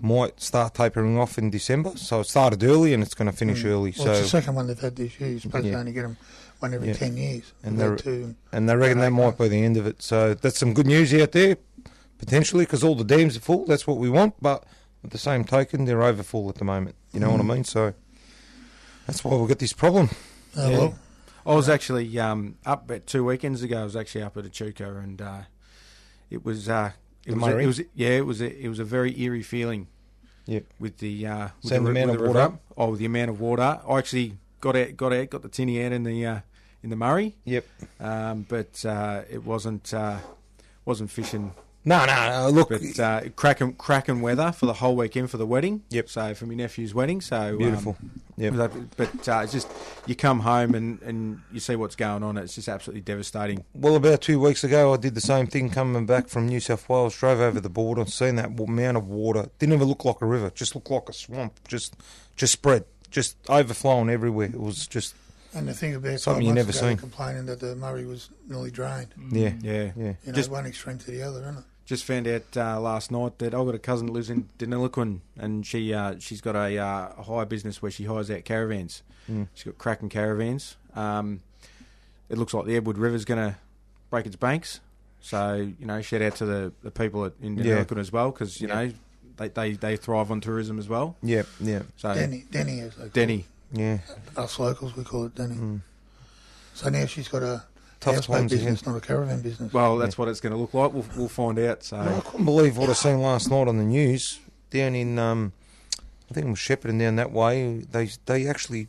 might 0.00 0.40
start 0.40 0.74
tapering 0.74 1.16
off 1.16 1.38
in 1.38 1.48
December. 1.48 1.92
So 1.96 2.18
it 2.22 2.24
started 2.24 2.64
early 2.64 2.92
and 2.92 3.00
it's 3.04 3.14
going 3.14 3.30
to 3.30 3.36
finish 3.36 3.64
early. 3.64 3.92
Mm. 3.92 3.98
Well, 4.04 4.08
it's 4.14 4.20
the 4.22 4.26
second 4.28 4.56
one 4.56 4.66
they've 4.66 4.80
had 4.80 4.96
this 4.96 5.20
year. 5.20 5.30
You're 5.30 5.38
supposed 5.40 5.66
Yeah. 5.66 5.72
to 5.74 5.78
only 5.78 5.92
get 5.92 6.02
them 6.02 6.16
one 6.58 6.74
every 6.74 6.88
Yeah. 6.88 6.94
10 6.94 7.16
years. 7.16 7.52
And 7.62 7.78
they're- 7.78 7.94
two. 7.94 8.34
and 8.50 8.68
they 8.68 8.74
reckon 8.74 8.98
that 8.98 9.10
might 9.12 9.38
be 9.38 9.46
the 9.46 9.62
end 9.64 9.76
of 9.76 9.86
it. 9.86 10.02
So 10.02 10.34
that's 10.34 10.58
some 10.58 10.74
good 10.74 10.88
news 10.88 11.14
out 11.14 11.30
there, 11.30 11.56
potentially, 12.18 12.64
because 12.64 12.82
all 12.82 12.96
the 12.96 13.04
dams 13.04 13.36
are 13.36 13.40
full. 13.40 13.64
That's 13.64 13.86
what 13.86 13.98
we 13.98 14.10
want. 14.10 14.34
But 14.42 14.64
at 15.04 15.12
the 15.12 15.18
same 15.18 15.44
token, 15.44 15.84
they're 15.84 16.02
over 16.02 16.24
full 16.24 16.48
at 16.48 16.56
the 16.56 16.64
moment. 16.64 16.96
You 17.12 17.20
know 17.20 17.30
what 17.30 17.38
I 17.40 17.44
Mm. 17.44 17.54
mean? 17.54 17.64
So 17.64 17.94
that's 19.08 19.24
why 19.24 19.34
we've 19.34 19.48
got 19.48 19.58
this 19.58 19.72
problem. 19.72 20.08
Uh, 20.56 20.68
Yeah. 20.68 20.78
well, 20.78 20.98
I 21.46 21.54
was 21.54 21.68
actually 21.68 22.16
um, 22.20 22.56
up 22.64 22.84
about 22.84 23.06
two 23.06 23.24
weekends 23.24 23.62
ago. 23.62 23.80
I 23.80 23.84
was 23.84 23.96
actually 23.96 24.22
up 24.22 24.36
at 24.36 24.44
Echuca, 24.46 24.96
and 24.98 25.20
uh, 25.20 25.40
it 26.30 26.44
was 26.44 26.68
uh, 26.68 26.92
it 27.26 27.34
was, 27.34 27.42
a, 27.46 27.58
it 27.58 27.66
was 27.66 27.80
yeah 27.94 28.08
it 28.10 28.26
was 28.26 28.40
a, 28.40 28.64
it 28.64 28.68
was 28.68 28.78
a 28.78 28.84
very 28.84 29.18
eerie 29.20 29.42
feeling. 29.42 29.88
Yep. 30.46 30.64
With 30.78 30.98
the 30.98 31.26
uh, 31.26 31.48
with 31.62 31.70
Same 31.70 31.84
the, 31.84 31.90
amount 31.90 32.06
with 32.10 32.14
of 32.16 32.20
the 32.22 32.28
water? 32.28 32.38
river. 32.40 32.58
Oh, 32.76 32.90
with 32.90 32.98
the 33.00 33.06
amount 33.06 33.30
of 33.30 33.40
water. 33.40 33.80
I 33.88 33.98
actually 33.98 34.36
got 34.60 34.76
out 34.76 34.96
got 34.96 35.12
out 35.12 35.30
got 35.30 35.42
the 35.42 35.48
tinny 35.48 35.82
out 35.84 35.92
in 35.92 36.04
the 36.04 36.24
uh, 36.26 36.40
in 36.82 36.90
the 36.90 36.96
Murray, 36.96 37.34
Yep. 37.44 37.66
um, 38.00 38.46
but 38.48 38.84
uh, 38.84 39.22
it 39.30 39.44
wasn't 39.44 39.92
uh, 39.92 40.18
wasn't 40.84 41.10
fishing. 41.10 41.52
No, 41.88 42.04
no, 42.04 42.28
no. 42.44 42.50
Look, 42.50 42.68
But 42.68 43.00
uh, 43.00 43.20
cracking 43.34 43.72
cracking 43.74 44.20
weather 44.20 44.52
for 44.52 44.66
the 44.66 44.74
whole 44.74 44.94
weekend 44.94 45.30
for 45.30 45.38
the 45.38 45.46
wedding. 45.46 45.82
Yep. 45.90 46.08
So 46.10 46.34
for 46.34 46.46
my 46.46 46.54
nephew's 46.54 46.94
wedding. 46.94 47.20
So 47.20 47.36
um, 47.36 47.58
beautiful. 47.58 47.96
Yep. 48.36 48.54
But, 48.54 48.96
but 48.96 49.28
uh, 49.28 49.40
it's 49.42 49.52
just 49.52 49.68
you 50.06 50.14
come 50.14 50.40
home 50.40 50.74
and, 50.74 51.00
and 51.02 51.40
you 51.52 51.60
see 51.60 51.74
what's 51.76 51.96
going 51.96 52.22
on. 52.22 52.36
It's 52.36 52.54
just 52.54 52.68
absolutely 52.68 53.00
devastating. 53.00 53.64
Well, 53.74 53.96
about 53.96 54.20
two 54.20 54.38
weeks 54.38 54.62
ago, 54.64 54.92
I 54.92 54.96
did 54.96 55.14
the 55.14 55.20
same 55.20 55.46
thing 55.46 55.70
coming 55.70 56.06
back 56.06 56.28
from 56.28 56.46
New 56.46 56.60
South 56.60 56.88
Wales. 56.88 57.16
Drove 57.16 57.40
over 57.40 57.58
the 57.58 57.68
border, 57.70 58.04
seen 58.06 58.36
that 58.36 58.50
amount 58.60 58.96
of 58.96 59.08
water. 59.08 59.48
Didn't 59.58 59.72
even 59.74 59.88
look 59.88 60.04
like 60.04 60.20
a 60.20 60.26
river, 60.26 60.50
just 60.50 60.74
looked 60.74 60.90
like 60.90 61.08
a 61.08 61.12
swamp. 61.12 61.58
Just, 61.66 61.96
just 62.36 62.52
spread, 62.52 62.84
just 63.10 63.36
overflowing 63.48 64.08
everywhere. 64.08 64.46
It 64.46 64.60
was 64.60 64.86
just, 64.86 65.14
and 65.54 65.66
the 65.66 65.74
thing 65.74 65.94
about 65.96 66.20
Something 66.20 66.46
you 66.46 66.52
never 66.52 66.70
ago, 66.70 66.78
seen. 66.80 66.96
complaining 66.96 67.46
that 67.46 67.58
the 67.58 67.74
Murray 67.74 68.04
was 68.04 68.28
nearly 68.46 68.70
drained. 68.70 69.08
yeah, 69.32 69.52
Yeah. 69.62 69.72
yeah. 69.72 69.90
You 69.96 70.16
know, 70.26 70.32
Just- 70.34 70.50
one 70.50 70.66
extreme 70.66 70.98
to 70.98 71.10
the 71.10 71.22
other, 71.22 71.40
isn't 71.40 71.58
it? 71.58 71.64
Just 71.88 72.04
found 72.04 72.28
out 72.28 72.54
uh, 72.54 72.78
last 72.78 73.10
night 73.10 73.38
that 73.38 73.54
I've 73.54 73.64
got 73.64 73.74
a 73.74 73.78
cousin 73.78 74.08
that 74.08 74.12
lives 74.12 74.28
in 74.28 74.46
Deniliquin 74.58 75.20
and 75.38 75.66
she 75.66 75.94
uh, 75.94 76.16
she's 76.18 76.42
got 76.42 76.54
a, 76.54 76.76
uh, 76.78 77.12
a 77.16 77.22
hire 77.22 77.46
business 77.46 77.80
where 77.80 77.90
she 77.90 78.04
hires 78.04 78.30
out 78.30 78.44
caravans. 78.44 79.02
Mm. 79.30 79.48
She's 79.54 79.64
got 79.64 79.78
cracking 79.78 80.10
caravans. 80.10 80.76
Um, 80.94 81.40
it 82.28 82.36
looks 82.36 82.52
like 82.52 82.66
the 82.66 82.76
Edward 82.76 82.98
River's 82.98 83.24
going 83.24 83.40
to 83.52 83.56
break 84.10 84.26
its 84.26 84.36
banks. 84.36 84.80
So 85.22 85.54
you 85.80 85.86
know, 85.86 86.02
shout 86.02 86.20
out 86.20 86.36
to 86.36 86.44
the, 86.44 86.72
the 86.82 86.90
people 86.90 87.24
at, 87.24 87.32
in 87.40 87.56
Yeah. 87.56 87.82
Deniliquin 87.84 87.98
as 88.00 88.12
well 88.12 88.32
because 88.32 88.60
you 88.60 88.68
Yeah. 88.68 88.74
know 88.84 88.92
they, 89.38 89.48
they, 89.48 89.72
they 89.72 89.96
thrive 89.96 90.30
on 90.30 90.42
tourism 90.42 90.78
as 90.78 90.90
well. 90.90 91.16
Yep, 91.22 91.46
yeah. 91.60 91.82
So 91.96 92.12
Denny, 92.12 92.44
Denny, 92.50 92.80
as 92.80 92.96
they 92.96 93.02
call 93.04 93.10
Denny, 93.14 93.46
yeah. 93.72 93.94
it. 93.94 94.36
us 94.38 94.58
locals, 94.58 94.94
we 94.94 95.04
call 95.04 95.24
it 95.24 95.34
Denny. 95.36 95.54
Mm. 95.54 95.80
So 96.74 96.90
now 96.90 97.06
she's 97.06 97.28
got 97.28 97.42
a 97.42 97.64
Tough 98.00 98.14
houseboat 98.14 98.36
times 98.38 98.52
ahead. 98.52 98.64
business, 98.66 98.86
not 98.86 98.96
a 98.96 99.00
caravan 99.00 99.40
business. 99.42 99.72
Well, 99.72 99.96
that's 99.98 100.16
what 100.16 100.28
it's 100.28 100.40
going 100.40 100.52
to 100.52 100.58
look 100.58 100.72
like. 100.74 100.92
We'll, 100.92 101.04
we'll 101.16 101.28
find 101.28 101.58
out. 101.58 101.82
So 101.82 101.96
I 101.98 102.20
couldn't 102.24 102.44
believe 102.44 102.76
what 102.76 102.88
I 102.88 102.92
seen 102.92 103.20
last 103.20 103.50
night 103.50 103.66
on 103.68 103.76
the 103.78 103.84
news 103.84 104.38
down 104.70 104.94
in, 104.94 105.18
um, 105.18 105.52
I 106.30 106.34
think 106.34 106.46
it 106.46 106.50
was 106.50 106.58
Shepparton 106.60 106.98
down 106.98 107.16
that 107.16 107.32
way. 107.32 107.78
They 107.90 108.10
they 108.26 108.46
actually 108.46 108.88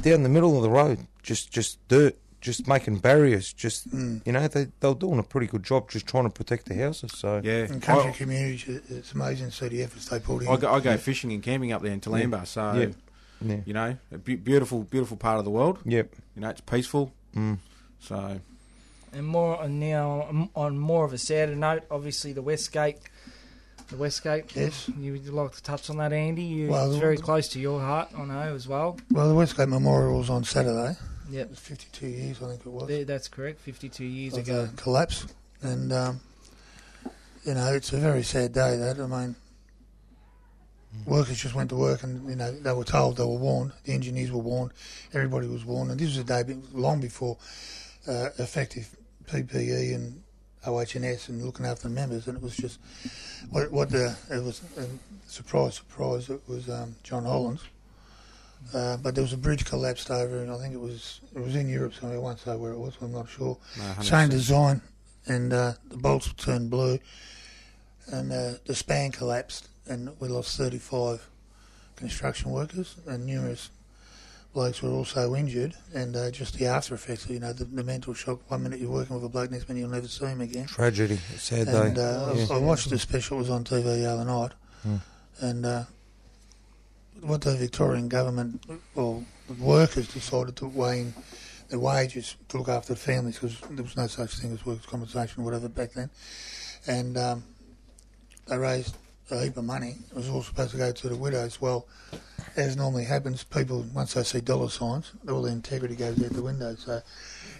down 0.00 0.22
the 0.22 0.28
middle 0.28 0.56
of 0.56 0.62
the 0.62 0.70
road, 0.70 1.06
just 1.22 1.50
just 1.52 1.78
dirt, 1.88 2.16
just 2.40 2.66
making 2.66 2.98
barriers. 2.98 3.52
Just 3.52 3.90
Mm. 3.90 4.22
you 4.26 4.32
know, 4.32 4.48
they 4.48 4.68
they're 4.80 4.94
doing 4.94 5.18
a 5.18 5.22
pretty 5.22 5.46
good 5.46 5.62
job, 5.62 5.90
just 5.90 6.06
trying 6.06 6.24
to 6.24 6.30
protect 6.30 6.66
the 6.66 6.74
houses. 6.74 7.12
So 7.14 7.40
yeah, 7.44 7.64
In 7.66 7.80
country 7.80 8.10
I, 8.10 8.14
communities, 8.14 8.80
it's 8.88 9.12
amazing 9.12 9.50
to 9.50 9.52
see 9.52 9.68
the 9.68 9.82
efforts 9.82 10.08
they 10.08 10.20
put 10.20 10.42
in. 10.42 10.48
I, 10.48 10.56
go, 10.56 10.72
I 10.72 10.80
go 10.80 10.96
fishing 10.96 11.32
and 11.32 11.42
camping 11.42 11.72
up 11.72 11.82
there 11.82 11.92
in 11.92 12.00
Talamba. 12.00 12.46
So 12.46 12.72
Yeah. 12.72 12.86
yeah, 13.44 13.60
you 13.66 13.74
know, 13.74 13.96
a 14.12 14.18
be- 14.18 14.36
beautiful, 14.36 14.84
beautiful 14.84 15.16
part 15.16 15.38
of 15.38 15.44
the 15.44 15.50
world. 15.50 15.78
yep, 15.84 16.14
You 16.34 16.42
know, 16.42 16.48
it's 16.50 16.60
peaceful. 16.62 17.12
mm. 17.36 17.58
So 18.04 18.40
And 19.12 19.26
more 19.26 19.58
on 19.60 19.80
now 19.80 20.48
on 20.54 20.78
more 20.78 21.04
of 21.04 21.12
a 21.12 21.18
sadder 21.18 21.54
note, 21.56 21.84
obviously 21.90 22.32
the 22.32 22.42
Westgate, 22.42 22.98
the 23.88 23.96
Westgate. 23.96 24.54
Yes. 24.54 24.90
You 24.98 25.12
would 25.12 25.28
like 25.28 25.52
to 25.52 25.62
touch 25.62 25.88
on 25.90 25.96
that, 25.98 26.12
Andy? 26.12 26.42
You, 26.42 26.68
Well, 26.70 26.90
it's 26.90 27.00
very 27.00 27.16
the- 27.16 27.22
close 27.22 27.48
to 27.48 27.60
your 27.60 27.80
heart, 27.80 28.08
I 28.16 28.24
know 28.24 28.54
as 28.54 28.68
well. 28.68 28.98
Well, 29.10 29.28
the 29.28 29.34
Westgate 29.34 29.68
Memorial 29.68 30.18
was 30.18 30.30
on 30.30 30.44
Saturday. 30.44 30.90
It 30.92 31.32
Yep, 31.32 31.50
was 31.50 31.58
52 31.58 32.06
years, 32.06 32.42
I 32.42 32.48
think 32.50 32.66
it 32.66 32.72
was. 32.72 32.88
there- 32.88 33.04
that's 33.06 33.28
correct. 33.28 33.60
Fifty-two 33.60 34.04
years 34.04 34.34
of 34.34 34.40
ago. 34.40 34.66
the 34.66 34.76
collapse. 34.76 35.26
And, 35.62 35.90
um, 35.92 36.20
you 37.44 37.54
know, 37.54 37.72
it's 37.72 37.92
a 37.94 37.96
very 37.98 38.22
sad 38.22 38.52
day, 38.52 38.76
that. 38.76 39.00
I 39.00 39.06
mean, 39.06 39.34
workers 41.06 41.38
just 41.38 41.54
went 41.54 41.70
to 41.70 41.76
work 41.76 42.02
and, 42.02 42.28
you 42.28 42.36
know, 42.36 42.52
they 42.52 42.72
were 42.72 42.84
told, 42.84 43.16
they 43.16 43.24
were 43.24 43.38
warned, 43.38 43.72
the 43.84 43.92
engineers 43.92 44.30
were 44.30 44.38
warned, 44.42 44.72
everybody 45.14 45.46
was 45.46 45.64
warned. 45.64 45.90
And 45.90 45.98
this 45.98 46.08
was 46.08 46.18
a 46.18 46.24
day 46.24 46.56
long 46.72 47.00
before 47.00 47.38
uh, 48.08 48.30
effective 48.38 48.96
PPE 49.26 49.94
and 49.94 50.22
OHS 50.66 51.28
and 51.28 51.44
looking 51.44 51.66
after 51.66 51.88
the 51.88 51.94
members. 51.94 52.26
And 52.26 52.36
it 52.36 52.42
was 52.42 52.56
just, 52.56 52.78
what, 53.50 53.70
what 53.70 53.90
the, 53.90 54.16
it 54.30 54.42
was, 54.42 54.62
um, 54.78 54.98
surprise, 55.26 55.76
surprise, 55.76 56.30
it 56.30 56.40
was 56.48 56.68
um, 56.68 56.94
John 57.02 57.24
Hollands. 57.24 57.62
Uh, 58.72 58.96
but 58.96 59.14
there 59.14 59.22
was 59.22 59.32
a 59.32 59.36
bridge 59.36 59.64
collapsed 59.64 60.10
over, 60.10 60.38
and 60.38 60.50
I 60.50 60.56
think 60.56 60.74
it 60.74 60.80
was 60.80 61.20
it 61.34 61.40
was 61.42 61.54
in 61.54 61.68
Europe 61.68 61.92
somewhere. 61.92 62.16
I 62.16 62.20
won't 62.20 62.40
say 62.40 62.56
where 62.56 62.72
it 62.72 62.78
was. 62.78 62.96
I'm 63.02 63.12
not 63.12 63.28
sure. 63.28 63.58
no, 63.76 63.82
100%. 63.98 64.04
Same 64.04 64.28
design, 64.30 64.80
and 65.26 65.52
uh, 65.52 65.72
the 65.90 65.98
bolts 65.98 66.32
turned 66.32 66.70
blue, 66.70 66.98
and 68.06 68.32
uh, 68.32 68.52
the 68.64 68.74
span 68.74 69.12
collapsed, 69.12 69.68
and 69.86 70.10
we 70.18 70.28
lost 70.28 70.56
35 70.56 71.28
construction 71.96 72.50
workers, 72.50 72.96
and 73.06 73.26
numerous 73.26 73.70
blokes 74.54 74.80
were 74.82 74.90
also 74.90 75.34
injured, 75.34 75.74
and 75.94 76.16
uh, 76.16 76.30
just 76.30 76.56
the 76.58 76.66
after 76.66 76.94
effects, 76.94 77.28
you 77.28 77.40
know, 77.40 77.52
the, 77.52 77.64
the 77.64 77.82
mental 77.84 78.14
shock. 78.14 78.38
One 78.50 78.62
minute 78.62 78.80
you're 78.80 78.90
working 78.90 79.14
with 79.16 79.24
a 79.24 79.28
bloke, 79.28 79.50
next 79.50 79.68
minute 79.68 79.80
you'll 79.80 79.90
never 79.90 80.08
see 80.08 80.24
him 80.26 80.40
again. 80.40 80.66
tragedy, 80.66 81.18
a 81.34 81.38
sad 81.38 81.68
And 81.68 81.96
day. 81.96 82.02
uh, 82.02 82.32
Yeah. 82.34 82.46
I, 82.50 82.54
I 82.54 82.58
watched 82.58 82.88
the 82.90 82.98
special, 82.98 83.36
it 83.36 83.40
was 83.40 83.50
on 83.50 83.64
TV 83.64 83.82
the 83.82 84.06
other 84.10 84.24
night, 84.24 84.52
Mm. 84.86 85.00
and 85.40 85.66
uh, 85.66 85.84
what 87.22 87.40
the 87.42 87.56
Victorian 87.56 88.08
government, 88.08 88.62
well, 88.94 89.24
the 89.48 89.54
workers 89.54 90.08
decided 90.08 90.56
to 90.56 90.66
weigh 90.68 91.00
in 91.00 91.14
their 91.68 91.78
wages 91.78 92.36
to 92.48 92.58
look 92.58 92.68
after 92.68 92.92
the 92.94 93.00
families 93.00 93.36
because 93.38 93.58
there 93.70 93.82
was 93.82 93.96
no 93.96 94.06
such 94.06 94.34
thing 94.38 94.52
as 94.52 94.64
workers' 94.66 94.84
compensation 94.86 95.40
or 95.42 95.44
whatever 95.46 95.68
back 95.68 95.92
then. 95.94 96.10
And 96.86 97.16
um, 97.16 97.44
they 98.46 98.58
raised 98.58 98.94
a 99.30 99.42
heap 99.44 99.56
of 99.56 99.64
money. 99.64 99.96
It 100.10 100.14
was 100.16 100.28
all 100.28 100.42
supposed 100.42 100.72
to 100.72 100.76
go 100.76 100.92
to 100.92 101.08
the 101.08 101.16
widows. 101.16 101.60
Well, 101.60 101.86
as 102.56 102.76
normally 102.76 103.04
happens, 103.04 103.42
people, 103.44 103.84
once 103.94 104.14
they 104.14 104.22
see 104.22 104.40
dollar 104.40 104.68
signs, 104.68 105.12
all 105.28 105.42
their 105.42 105.52
integrity 105.52 105.96
goes 105.96 106.22
out 106.22 106.30
the 106.30 106.42
window. 106.42 106.74
So 106.76 107.00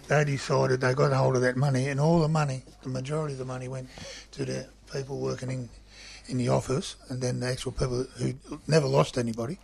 they 0.07 0.23
decided 0.23 0.81
they 0.81 0.93
got 0.93 1.11
hold 1.13 1.35
of 1.35 1.41
that 1.41 1.57
money, 1.57 1.87
and 1.87 1.99
all 1.99 2.19
the 2.19 2.27
money, 2.27 2.63
the 2.83 2.89
majority 2.89 3.33
of 3.33 3.39
the 3.39 3.45
money 3.45 3.67
went 3.67 3.89
to 4.31 4.45
the 4.45 4.67
people 4.93 5.19
working 5.19 5.49
in, 5.51 5.69
in 6.27 6.37
the 6.37 6.49
office, 6.49 6.95
and 7.09 7.21
then 7.21 7.39
the 7.39 7.47
actual 7.47 7.71
people 7.71 8.03
who 8.17 8.33
never 8.67 8.87
lost 8.87 9.17
anybody, 9.17 9.57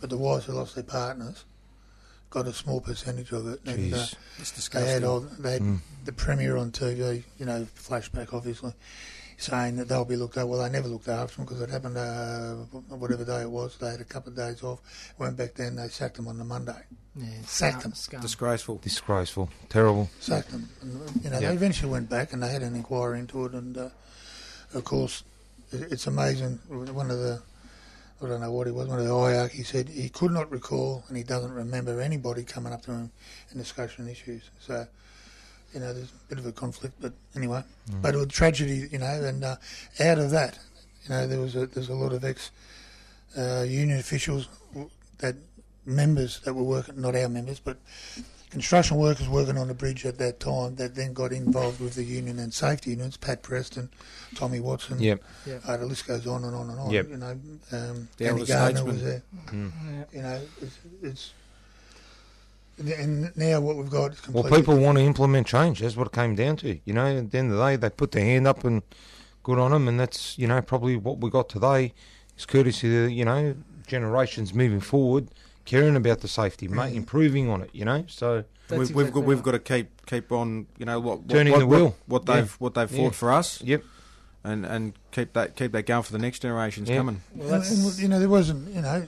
but 0.00 0.10
the 0.10 0.16
wives 0.16 0.44
who 0.46 0.52
lost 0.52 0.74
their 0.74 0.84
partners 0.84 1.44
got 2.30 2.46
a 2.46 2.52
small 2.52 2.80
percentage 2.80 3.32
of 3.32 3.46
it. 3.48 3.60
And, 3.66 3.92
uh, 3.92 3.96
Jeez. 3.96 4.14
It's 4.38 4.68
they 4.68 4.86
had, 4.86 5.02
all, 5.04 5.20
they 5.20 5.52
had 5.54 5.62
Mm. 5.62 5.80
the 6.04 6.12
premier 6.12 6.56
on 6.56 6.70
TV, 6.70 7.24
you 7.38 7.46
know, 7.46 7.66
flashback 7.74 8.32
obviously, 8.34 8.72
saying 9.38 9.76
that 9.76 9.88
they'll 9.88 10.04
be 10.04 10.16
looked 10.16 10.36
after. 10.36 10.46
Well, 10.46 10.62
they 10.62 10.68
never 10.68 10.88
looked 10.88 11.08
after 11.08 11.36
them 11.36 11.44
because 11.46 11.60
it 11.62 11.70
happened 11.70 11.96
uh, 11.96 12.54
whatever 12.94 13.24
day 13.24 13.42
it 13.42 13.50
was. 13.50 13.78
They 13.78 13.90
had 13.90 14.00
a 14.00 14.04
couple 14.04 14.30
of 14.30 14.36
days 14.36 14.62
off, 14.62 14.80
went 15.18 15.36
back 15.36 15.54
then, 15.54 15.76
they 15.76 15.88
sacked 15.88 16.16
them 16.16 16.26
on 16.28 16.38
the 16.38 16.44
Monday. 16.44 16.72
Yeah, 17.16 17.26
Sacked 17.46 17.82
them. 17.84 17.94
scum. 17.94 18.20
Disgraceful. 18.20 18.76
Disgraceful, 18.78 19.48
terrible. 19.68 20.10
Sacked 20.20 20.50
them. 20.50 20.68
And, 20.82 21.24
you 21.24 21.30
know, 21.30 21.38
Yeah. 21.38 21.48
they 21.50 21.54
eventually 21.54 21.90
went 21.90 22.10
back 22.10 22.32
and 22.32 22.42
they 22.42 22.48
had 22.50 22.62
an 22.62 22.74
inquiry 22.74 23.20
into 23.20 23.44
it. 23.46 23.52
And 23.54 23.78
uh, 23.78 23.88
of 24.74 24.84
course, 24.84 25.22
it's 25.72 26.06
amazing. 26.08 26.58
One 26.68 27.10
of 27.10 27.18
the 27.18 27.40
I 28.20 28.26
don't 28.26 28.40
know 28.40 28.50
what 28.50 28.66
he 28.66 28.72
was. 28.72 28.88
One 28.88 28.98
of 28.98 29.04
the 29.04 29.12
IARC, 29.12 29.50
he 29.52 29.62
said 29.62 29.88
he 29.88 30.08
could 30.08 30.32
not 30.32 30.50
recall 30.50 31.04
and 31.06 31.16
he 31.16 31.22
doesn't 31.22 31.52
remember 31.52 32.00
anybody 32.00 32.42
coming 32.42 32.72
up 32.72 32.82
to 32.82 32.90
him 32.90 33.12
and 33.50 33.58
discussing 33.60 34.08
issues. 34.08 34.50
So, 34.58 34.88
you 35.74 35.80
know, 35.80 35.92
there's 35.92 36.10
a 36.10 36.28
bit 36.28 36.38
of 36.38 36.46
a 36.46 36.52
conflict, 36.52 36.94
but 37.00 37.12
anyway. 37.36 37.62
But 38.02 38.14
it 38.14 38.18
was 38.18 38.28
tragedy, 38.28 38.88
you 38.90 38.98
know, 38.98 39.06
and 39.06 39.44
uh, 39.44 39.56
out 40.00 40.18
of 40.18 40.30
that, 40.30 40.58
you 41.04 41.10
know, 41.10 41.26
there 41.26 41.40
was 41.40 41.56
a, 41.56 41.66
there's 41.66 41.88
a 41.88 41.94
lot 41.94 42.12
of 42.12 42.24
ex 42.24 42.50
uh, 43.36 43.64
union 43.68 43.98
officials 43.98 44.48
that 45.18 45.36
members 45.86 46.40
that 46.40 46.54
were 46.54 46.62
working, 46.62 47.00
not 47.00 47.14
our 47.14 47.28
members, 47.28 47.58
but 47.60 47.76
construction 48.50 48.96
workers 48.96 49.28
working 49.28 49.58
on 49.58 49.68
the 49.68 49.74
bridge 49.74 50.06
at 50.06 50.16
that 50.18 50.40
time 50.40 50.74
that 50.76 50.94
then 50.94 51.12
got 51.12 51.32
involved 51.32 51.80
with 51.80 51.94
the 51.94 52.02
union 52.04 52.38
and 52.38 52.52
safety 52.54 52.90
unions, 52.90 53.16
Pat 53.16 53.42
Preston, 53.42 53.90
Tommy 54.34 54.58
Watson, 54.60 54.98
Yep. 55.00 55.22
uh, 55.66 55.76
the 55.76 55.84
list 55.86 56.06
goes 56.06 56.26
on 56.26 56.44
and 56.44 56.54
on 56.54 56.70
and 56.70 56.78
on. 56.80 56.90
Yep. 56.90 57.08
You 57.10 57.16
know, 57.18 57.30
um, 57.72 58.08
The 58.16 58.24
Danny 58.24 58.30
elder 58.40 58.46
Gardner 58.46 58.80
statesman. 58.80 58.86
was 58.94 59.02
there. 59.02 59.22
Mm. 59.48 59.72
Yeah. 59.86 60.04
You 60.12 60.22
know, 60.22 60.40
it's, 60.62 60.78
it's 61.02 61.32
and 62.78 63.36
now 63.36 63.60
what 63.60 63.76
we've 63.76 63.90
got 63.90 64.12
is 64.12 64.28
Well, 64.28 64.42
completely 64.44 64.58
people 64.58 64.78
want 64.78 64.98
to 64.98 65.04
implement 65.04 65.46
change. 65.46 65.80
That's 65.80 65.96
what 65.96 66.06
it 66.08 66.12
came 66.12 66.34
down 66.34 66.56
to. 66.58 66.78
You 66.84 66.92
know, 66.94 67.06
at 67.18 67.30
the 67.30 67.38
end 67.38 67.50
of 67.52 67.58
the 67.58 67.64
day, 67.64 67.76
they 67.76 67.90
put 67.90 68.12
their 68.12 68.24
hand 68.24 68.46
up 68.46 68.64
and 68.64 68.82
good 69.42 69.58
on 69.58 69.70
them, 69.72 69.88
and 69.88 69.98
that's 69.98 70.38
you 70.38 70.46
know 70.46 70.60
probably 70.62 70.96
what 70.96 71.18
we 71.18 71.30
got 71.30 71.48
today 71.48 71.92
is 72.36 72.46
courtesy 72.46 73.04
of 73.04 73.10
you 73.10 73.24
know 73.24 73.54
generations 73.86 74.52
moving 74.54 74.80
forward, 74.80 75.28
caring 75.64 75.96
about 75.96 76.20
the 76.20 76.28
safety, 76.28 76.68
ma- 76.68 76.84
mm. 76.86 76.94
improving 76.94 77.48
on 77.48 77.62
it. 77.62 77.70
You 77.72 77.84
know, 77.84 78.04
so 78.08 78.44
We've, 78.70 78.80
we've 78.80 78.90
exactly 78.90 79.12
got 79.12 79.24
we've 79.26 79.36
right. 79.38 79.44
got 79.44 79.50
to 79.52 79.58
keep 79.60 80.06
keep 80.06 80.30
on. 80.32 80.66
You 80.76 80.84
know 80.84 81.00
what? 81.00 81.20
what 81.20 81.28
Turning 81.30 81.52
what, 81.54 81.58
the 81.60 81.66
wheel. 81.66 81.96
What, 82.06 82.26
what 82.26 82.26
they've 82.26 82.52
what 82.60 82.74
they've 82.74 82.90
fought 82.90 82.98
Yeah. 82.98 83.10
for 83.10 83.32
us, 83.32 83.62
yep, 83.62 83.82
and 84.44 84.66
and 84.66 84.92
keep 85.10 85.32
that 85.32 85.56
keep 85.56 85.72
that 85.72 85.86
going 85.86 86.02
for 86.02 86.12
the 86.12 86.18
next 86.18 86.40
generations 86.40 86.90
Yeah. 86.90 86.98
coming. 86.98 87.22
Well, 87.34 87.54
And- 87.54 87.64
and, 87.64 87.98
you 87.98 88.08
know, 88.08 88.18
there 88.18 88.28
wasn't. 88.28 88.72
You 88.74 88.82
know, 88.82 89.06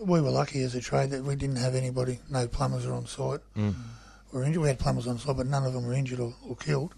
we 0.00 0.20
were 0.20 0.30
lucky 0.30 0.62
as 0.62 0.74
a 0.74 0.80
trade 0.80 1.10
that 1.10 1.22
we 1.24 1.36
didn't 1.36 1.56
have 1.56 1.74
anybody. 1.74 2.18
No 2.30 2.46
plumbers 2.48 2.86
are 2.86 2.92
on 2.94 3.06
site. 3.06 3.40
Mm. 3.56 3.74
Were 4.32 4.42
injured. 4.44 4.62
We 4.62 4.68
had 4.68 4.78
plumbers 4.78 5.06
on 5.06 5.18
site, 5.18 5.36
but 5.36 5.46
none 5.46 5.64
of 5.64 5.72
them 5.72 5.86
were 5.86 5.94
injured 5.94 6.20
or, 6.20 6.34
or 6.48 6.56
killed. 6.56 6.94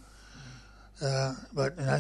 Uh, 1.02 1.34
but 1.52 1.76
you 1.78 1.84
know, 1.84 1.92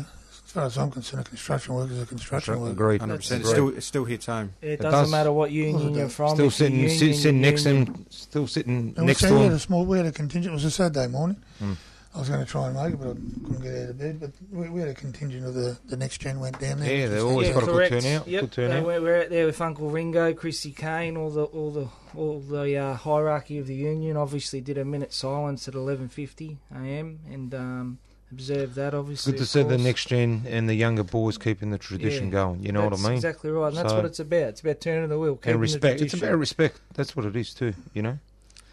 as 0.46 0.52
far 0.52 0.64
as 0.64 0.76
I'm 0.78 0.90
concerned, 0.90 1.26
a 1.26 1.28
construction 1.28 1.74
worker 1.74 1.92
is 1.92 2.02
a 2.02 2.06
construction 2.06 2.58
worker. 2.60 2.72
agreed. 2.72 3.00
Hundred 3.00 3.18
percent. 3.18 3.42
It 3.44 3.46
still 3.46 3.68
it 3.68 3.82
still 3.82 4.04
hits 4.04 4.26
home. 4.26 4.54
it 4.62 4.68
It 4.72 4.76
doesn't 4.80 4.90
does. 5.02 5.10
matter 5.10 5.30
what 5.32 5.50
union 5.52 5.94
it 5.94 5.98
you're 5.98 6.08
from. 6.08 6.34
Still 6.34 6.46
if 6.46 6.58
you're 6.58 6.68
sitting, 6.68 6.78
union, 6.80 6.98
sitting 6.98 7.22
you're 7.34 7.42
next 7.50 7.62
to 7.64 7.68
union. 7.70 7.86
him, 7.94 8.06
still 8.10 8.46
sitting 8.46 8.94
And 8.96 9.06
next 9.06 9.22
we, 9.22 9.28
to 9.28 9.34
we 9.34 9.40
had 9.42 9.50
a 9.50 9.54
him. 9.54 9.58
small. 9.58 9.84
We 9.84 9.98
had 9.98 10.06
a 10.06 10.12
contingent. 10.12 10.52
It 10.52 10.54
was 10.54 10.64
a 10.64 10.70
Saturday 10.70 11.06
morning. 11.06 11.36
Mm. 11.62 11.76
I 12.14 12.18
was 12.20 12.28
going 12.30 12.40
to 12.44 12.50
try 12.50 12.66
and 12.66 12.74
make 12.74 12.94
it, 12.94 12.98
but 12.98 13.08
I 13.10 13.12
couldn't 13.12 13.62
get 13.62 13.74
out 13.84 13.90
of 13.90 13.98
bed. 13.98 14.18
But 14.20 14.30
we, 14.50 14.68
we 14.70 14.80
had 14.80 14.88
a 14.88 14.94
contingent 14.94 15.44
of 15.46 15.54
the, 15.54 15.78
the 15.86 15.96
next 15.96 16.18
gen 16.20 16.40
went 16.40 16.58
down 16.58 16.80
there. 16.80 16.92
Yeah, 16.92 17.06
they 17.08 17.16
thank 17.18 17.28
always 17.30 17.48
you. 17.48 17.54
got 17.54 17.62
a 17.64 17.66
good 17.66 17.88
turnout, 17.90 18.26
Yep. 18.28 18.40
good 18.40 18.52
turnout. 18.52 18.74
They 18.74 18.80
were, 18.80 19.00
we're 19.02 19.22
out 19.22 19.28
there 19.30 19.46
with 19.46 19.60
Uncle 19.60 19.90
Ringo, 19.90 20.32
Chrissy 20.32 20.72
Kane, 20.72 21.16
all 21.16 21.30
the 21.30 21.44
all 21.44 21.70
the 21.70 21.88
all 22.16 22.40
the 22.40 22.76
uh, 22.76 22.94
hierarchy 22.94 23.58
of 23.58 23.66
the 23.66 23.74
union. 23.74 24.16
Obviously, 24.16 24.60
did 24.60 24.78
a 24.78 24.84
minute 24.84 25.12
silence 25.12 25.68
at 25.68 25.74
11:50 25.74 26.56
a.m. 26.74 27.20
and 27.30 27.54
um, 27.54 27.98
observed 28.32 28.74
that. 28.76 28.94
Obviously, 28.94 29.32
Good 29.32 29.38
to 29.38 29.42
of 29.44 29.48
see 29.48 29.62
the 29.62 29.78
next 29.78 30.08
gen 30.08 30.44
and 30.48 30.66
the 30.68 30.74
younger 30.74 31.04
boys 31.04 31.36
keeping 31.38 31.70
the 31.70 31.78
tradition 31.78 32.26
Yeah. 32.28 32.32
going. 32.32 32.62
You 32.64 32.72
know 32.72 32.84
what 32.88 32.98
I 32.98 33.02
mean? 33.02 33.12
Exactly 33.12 33.50
right, 33.50 33.68
and 33.68 33.76
that's 33.76 33.90
So- 33.90 33.96
what 33.96 34.06
it's 34.06 34.18
about. 34.18 34.48
It's 34.48 34.60
about 34.62 34.80
turning 34.80 35.08
the 35.10 35.18
wheel, 35.18 35.36
keeping 35.36 35.52
and 35.52 35.60
respect. 35.60 36.00
It's 36.00 36.14
about 36.14 36.36
respect. 36.38 36.80
That's 36.94 37.14
what 37.14 37.26
it 37.26 37.36
is 37.36 37.52
too. 37.52 37.74
You 37.92 38.02
know. 38.02 38.18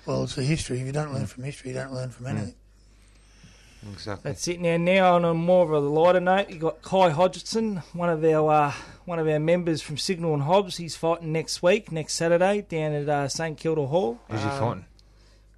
Well, 0.05 0.23
it's 0.23 0.37
a 0.37 0.41
history. 0.43 0.79
If 0.79 0.85
you 0.85 0.93
don't 0.93 1.13
learn 1.13 1.25
from 1.25 1.43
history, 1.43 1.71
you 1.71 1.75
don't 1.75 1.93
learn 1.93 2.09
from 2.11 2.27
anything. 2.27 2.55
Exactly. 3.91 4.31
That's 4.31 4.47
it. 4.47 4.59
Now, 4.59 4.77
now 4.77 5.15
on 5.15 5.25
a 5.25 5.33
more 5.33 5.63
of 5.63 5.71
a 5.71 5.79
lighter 5.79 6.19
note, 6.19 6.49
you 6.49 6.57
got 6.57 6.81
Kai 6.81 7.09
Hodgson, 7.11 7.83
one 7.93 8.09
of 8.09 8.23
our 8.23 8.51
uh, 8.51 8.73
one 9.05 9.19
of 9.19 9.27
our 9.27 9.39
members 9.39 9.81
from 9.81 9.97
Signal 9.97 10.33
and 10.33 10.43
Hobbs. 10.43 10.77
He's 10.77 10.95
fighting 10.95 11.31
next 11.31 11.61
week, 11.61 11.91
next 11.91 12.13
Saturday, 12.15 12.61
down 12.67 12.93
at 12.93 13.07
uh, 13.09 13.27
St 13.27 13.57
Kilda 13.57 13.85
Hall. 13.87 14.19
Who's 14.29 14.41
he 14.41 14.47
Um, 14.49 14.59
fighting? 14.59 14.85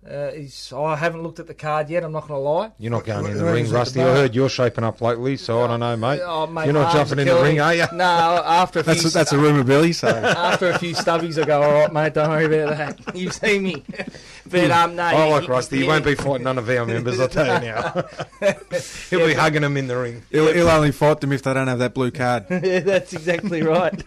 Uh, 0.10 0.32
he's, 0.32 0.72
I 0.72 0.96
haven't 0.96 1.22
looked 1.22 1.40
at 1.40 1.48
the 1.48 1.54
card 1.54 1.90
yet. 1.90 2.04
I'm 2.04 2.14
not 2.14 2.28
going 2.30 2.40
to 2.40 2.50
lie. 2.50 2.72
You're 2.80 2.92
not 2.92 3.04
going 3.04 3.26
in 3.26 3.32
Who- 3.34 3.38
the 3.40 3.44
ring, 3.46 3.66
is 3.66 3.72
the 3.72 3.76
Rusty. 3.78 4.02
I 4.02 4.06
heard 4.06 4.34
you're 4.36 4.48
shaping 4.48 4.86
up 4.86 5.02
lately, 5.02 5.36
so 5.36 5.64
I 5.64 5.68
don't 5.68 5.82
know, 5.82 5.98
mate. 5.98 6.22
Oh, 6.24 6.48
mate, 6.48 6.64
You're 6.66 6.74
not 6.74 6.94
jumping 6.94 7.20
in 7.20 7.28
the 7.28 7.36
ring, 7.42 7.60
are 7.60 7.74
you? 7.76 7.86
No, 7.94 8.04
after 8.06 8.80
a 8.80 8.84
few 8.84 8.94
That's 8.94 9.14
that's 9.14 9.34
a 9.34 9.38
rumour, 9.38 9.64
Billy. 9.64 9.92
So 9.92 10.08
after 10.08 10.70
a 10.70 10.80
few 10.80 10.94
stubbies, 10.94 11.42
I 11.42 11.46
go, 11.46 11.62
all 11.62 11.72
right, 11.74 11.92
mate. 11.92 12.14
Don't 12.14 12.30
worry 12.30 12.46
about 12.46 12.78
that. 12.78 13.16
You 13.18 13.32
see 13.32 13.60
me, 13.60 13.84
but 14.50 14.70
um, 14.72 14.96
no. 14.96 15.04
I 15.04 15.26
he- 15.26 15.32
like 15.32 15.44
he- 15.44 15.50
Rusty. 15.50 15.78
He 15.78 15.82
yeah. 15.84 15.90
won't 15.90 16.06
be 16.06 16.16
fighting 16.16 16.44
none 16.44 16.58
of 16.58 16.70
our 16.70 16.86
members, 16.86 17.20
I'll 17.20 17.28
tell 17.28 17.62
you 17.62 17.68
now. 17.70 18.06
He'll 19.10 19.28
be 19.28 19.34
hugging 19.34 19.64
them 19.64 19.76
in 19.76 19.88
the 19.88 19.98
ring. 19.98 20.24
he'll, 20.32 20.54
he'll 20.54 20.70
only 20.70 20.92
fight 20.92 21.20
them 21.20 21.32
if 21.34 21.42
they 21.44 21.54
don't 21.54 21.68
have 21.68 21.80
that 21.80 21.94
blue 21.94 22.12
card. 22.12 22.46
yeah, 22.50 22.80
that's 22.80 23.12
exactly 23.14 23.62
right. 23.64 24.02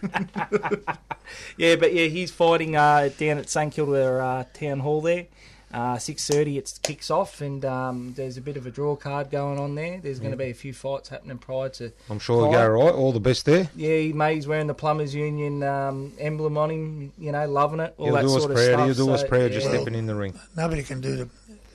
yeah, 1.57 1.75
but 1.75 1.93
yeah, 1.93 2.05
he's 2.07 2.31
fighting 2.31 2.75
uh, 2.75 3.09
down 3.17 3.37
at 3.37 3.49
St 3.49 3.71
Kilda 3.71 4.17
uh, 4.19 4.43
Town 4.53 4.79
Hall 4.79 5.01
there. 5.01 5.27
Uh, 5.73 5.97
Six 5.97 6.27
thirty, 6.27 6.57
it 6.57 6.79
kicks 6.83 7.09
off, 7.09 7.41
and 7.41 7.63
um, 7.65 8.13
there's 8.15 8.37
a 8.37 8.41
bit 8.41 8.57
of 8.57 8.65
a 8.65 8.71
draw 8.71 8.95
card 8.95 9.29
going 9.31 9.57
on 9.59 9.75
there. 9.75 9.99
There's 10.01 10.19
going 10.19 10.31
to 10.31 10.37
be 10.37 10.45
a 10.49 10.53
few 10.53 10.73
fights 10.73 11.09
happening 11.09 11.37
prior 11.37 11.69
to. 11.69 11.91
I'm 12.09 12.19
sure 12.19 12.41
they'll 12.41 12.51
go 12.51 12.61
all 12.77 12.85
right. 12.85 12.93
All 12.93 13.11
the 13.11 13.19
best 13.19 13.45
there. 13.45 13.69
Yeah, 13.75 13.97
he 13.97 14.13
May's 14.13 14.47
wearing 14.47 14.67
the 14.67 14.73
Plumbers 14.73 15.15
Union 15.15 15.63
um, 15.63 16.13
emblem 16.19 16.57
on 16.57 16.69
him. 16.71 17.13
You 17.17 17.31
know, 17.31 17.47
loving 17.47 17.79
it. 17.79 17.93
All 17.97 18.05
He'll 18.07 18.15
that 18.15 18.21
do 18.21 18.27
us 18.27 18.39
sort 18.41 18.51
of 18.51 18.57
proud. 18.57 18.65
stuff. 18.67 18.85
He'll 18.85 19.05
do 19.05 19.11
us 19.13 19.21
so, 19.21 19.27
proud 19.27 19.51
just 19.51 19.67
yeah. 19.67 19.75
stepping 19.75 19.95
in 19.95 20.05
the 20.07 20.15
ring. 20.15 20.37
Nobody 20.57 20.83
can 20.83 20.99
do 21.01 21.15
the 21.15 21.29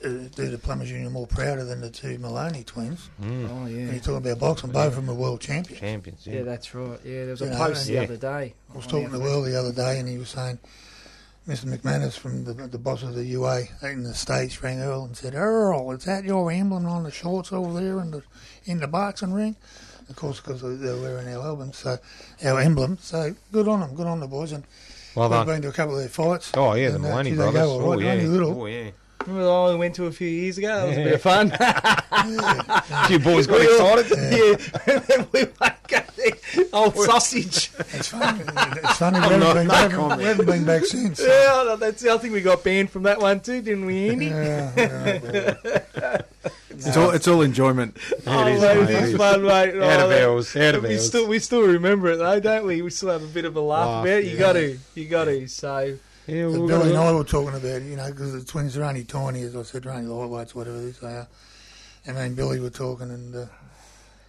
uh, 0.05 0.09
do 0.35 0.49
the 0.51 0.59
Plumbers 0.59 0.91
Union 0.91 1.11
more 1.11 1.25
prouder 1.25 1.63
than 1.65 1.81
the 1.81 1.89
two 1.89 2.19
Moloney 2.19 2.63
twins. 2.63 3.09
Oh 3.19 3.25
When 3.25 3.67
yeah. 3.75 3.91
you're 3.93 3.99
talking 3.99 4.17
about 4.17 4.37
boxing, 4.39 4.69
both 4.71 4.89
of 4.95 4.95
them 4.97 5.09
are 5.09 5.15
world 5.15 5.41
champions. 5.41 5.79
Champions, 5.79 6.27
Yeah, 6.27 6.35
yeah. 6.35 6.41
that's 6.43 6.75
right. 6.75 6.99
Yeah, 7.03 7.21
there 7.23 7.31
was 7.31 7.41
a 7.41 7.45
You 7.45 7.51
know, 7.51 7.57
post 7.57 7.87
the 7.87 7.93
yeah. 7.93 8.01
other 8.01 8.17
day. 8.17 8.53
I 8.71 8.77
was 8.77 8.85
talking 8.85 9.09
to 9.09 9.17
Will 9.19 9.41
the 9.41 9.57
other 9.59 9.71
day, 9.71 9.97
and 9.99 10.07
he 10.07 10.19
was 10.19 10.29
saying, 10.29 10.59
Mr. 11.47 11.65
McManus 11.65 12.17
from 12.17 12.43
the, 12.43 12.53
the 12.53 12.77
boss 12.77 13.03
of 13.03 13.15
the 13.15 13.23
UA 13.23 13.63
in 13.83 14.03
the 14.03 14.13
States 14.13 14.61
rang 14.61 14.79
Earl 14.81 15.05
and 15.05 15.15
said, 15.15 15.33
Earl, 15.33 15.91
is 15.91 16.03
that 16.03 16.25
your 16.25 16.51
emblem 16.51 16.85
on 16.85 17.03
the 17.03 17.11
shorts 17.11 17.53
over 17.53 17.79
there 17.79 17.99
in 18.01 18.11
the 18.11 18.21
in 18.65 18.79
the 18.79 18.87
boxing 18.87 19.31
ring? 19.31 19.55
Of 20.09 20.15
course, 20.17 20.39
because 20.41 20.61
they're 20.61 20.97
wearing 20.97 21.27
our 21.33 21.43
album, 21.45 21.71
so 21.73 21.97
our 22.43 22.59
emblem. 22.59 22.97
So 22.99 23.33
good 23.51 23.67
on 23.67 23.79
them, 23.79 23.95
good 23.95 24.07
on 24.07 24.19
the 24.19 24.27
boys. 24.27 24.51
And 24.51 24.65
Well 25.15 25.29
we've 25.29 25.37
done. 25.37 25.47
been 25.47 25.61
to 25.63 25.67
a 25.69 25.71
couple 25.73 25.95
of 25.95 25.99
their 26.01 26.09
fights. 26.09 26.51
Oh, 26.53 26.73
yeah, 26.73 26.89
the 26.89 26.95
and, 26.95 27.05
uh, 27.05 27.09
Moloney 27.09 27.29
gee, 27.31 27.35
go 27.37 27.51
brothers. 27.51 27.69
Oh, 27.71 27.91
right, 27.95 27.99
yeah. 28.01 28.27
little. 28.27 28.61
Oh, 28.61 28.65
yeah. 28.65 28.91
Remember 29.21 29.43
the 29.43 29.51
one 29.51 29.73
we 29.73 29.79
went 29.79 29.95
to 29.95 30.05
a 30.05 30.11
few 30.11 30.27
years 30.29 30.57
ago? 30.57 30.67
That 30.67 30.87
was 30.89 30.97
a 30.97 31.03
bit 31.03 31.13
of 31.13 31.21
fun. 31.21 31.51
You 33.11 33.19
boys 33.19 33.47
got 33.47 33.59
We 33.59 33.67
all- 33.79 33.99
excited? 33.99 34.17
yeah, 34.87 34.93
and 34.95 35.03
then 35.07 35.27
we 35.33 35.43
won't 35.43 35.57
go 35.59 35.65
there. 35.67 35.76
Old 36.73 36.95
sausage. 36.95 37.71
It's 37.93 38.07
funny. 38.09 38.41
It's 38.41 38.97
funny. 38.97 39.19
We 39.27 39.33
haven't, 39.35 39.39
been, 39.39 39.39
no 39.39 39.53
we 39.63 39.69
haven't, 39.69 40.17
we 40.17 40.23
haven't 40.23 40.45
been 40.45 40.65
back 40.65 40.85
since. 40.85 41.19
Yeah, 41.19 41.75
that's 41.79 42.01
the 42.01 42.09
other 42.09 42.21
thing 42.21 42.31
we 42.31 42.41
got 42.41 42.63
banned 42.63 42.89
from 42.89 43.03
that 43.03 43.19
one 43.19 43.39
too, 43.41 43.61
didn't 43.61 43.85
we, 43.85 44.09
Andy? 44.09 44.25
Yeah, 44.27 44.71
yeah, 44.75 46.21
It's 46.69 46.95
all 46.95 47.09
it's 47.11 47.27
all 47.27 47.41
enjoyment. 47.41 47.97
oh, 48.27 48.47
is, 48.47 48.61
mate, 48.61 48.77
mate, 48.83 48.89
it's 48.91 49.17
fun, 49.17 49.41
mate. 49.43 49.49
Out 49.81 49.99
Oh, 49.99 50.03
of 50.05 50.09
that- 50.53 50.67
out 50.67 50.75
of 50.75 50.83
we 50.83 50.89
ours. 50.93 51.05
still 51.07 51.27
we 51.27 51.39
still 51.39 51.61
remember 51.63 52.09
it 52.11 52.17
though, 52.17 52.39
don't 52.39 52.65
we? 52.67 52.81
We 52.83 52.89
still 52.91 53.09
have 53.09 53.23
a 53.23 53.27
bit 53.27 53.45
of 53.45 53.55
a 53.55 53.61
laugh, 53.61 53.87
Laugh, 53.87 54.05
about 54.05 54.17
it. 54.19 54.25
You 54.25 54.31
yeah. 54.33 54.39
got 54.39 54.53
to, 54.53 54.77
you 54.95 55.05
got 55.07 55.25
to. 55.25 55.47
So 55.47 55.97
Yeah, 56.27 56.45
we'll 56.47 56.67
Billy 56.67 56.89
and. 56.89 56.97
I 56.99 57.11
were 57.11 57.23
talking 57.23 57.49
about 57.55 57.65
it, 57.65 57.83
you 57.83 57.95
know, 57.95 58.11
because 58.11 58.33
the 58.33 58.43
twins 58.43 58.77
are 58.77 58.83
only 58.83 59.03
tiny, 59.03 59.41
as 59.41 59.55
I 59.55 59.63
said, 59.63 59.83
they're 59.83 59.93
only 59.93 60.05
lightweights, 60.07 60.53
whatever 60.53 60.77
it 60.77 60.83
is 60.83 60.99
they 60.99 61.07
are. 61.15 61.27
And 62.05 62.15
me 62.15 62.23
and 62.23 62.35
Billy 62.35 62.59
were 62.59 62.69
talking, 62.69 63.09
and 63.09 63.35
uh, 63.35 63.45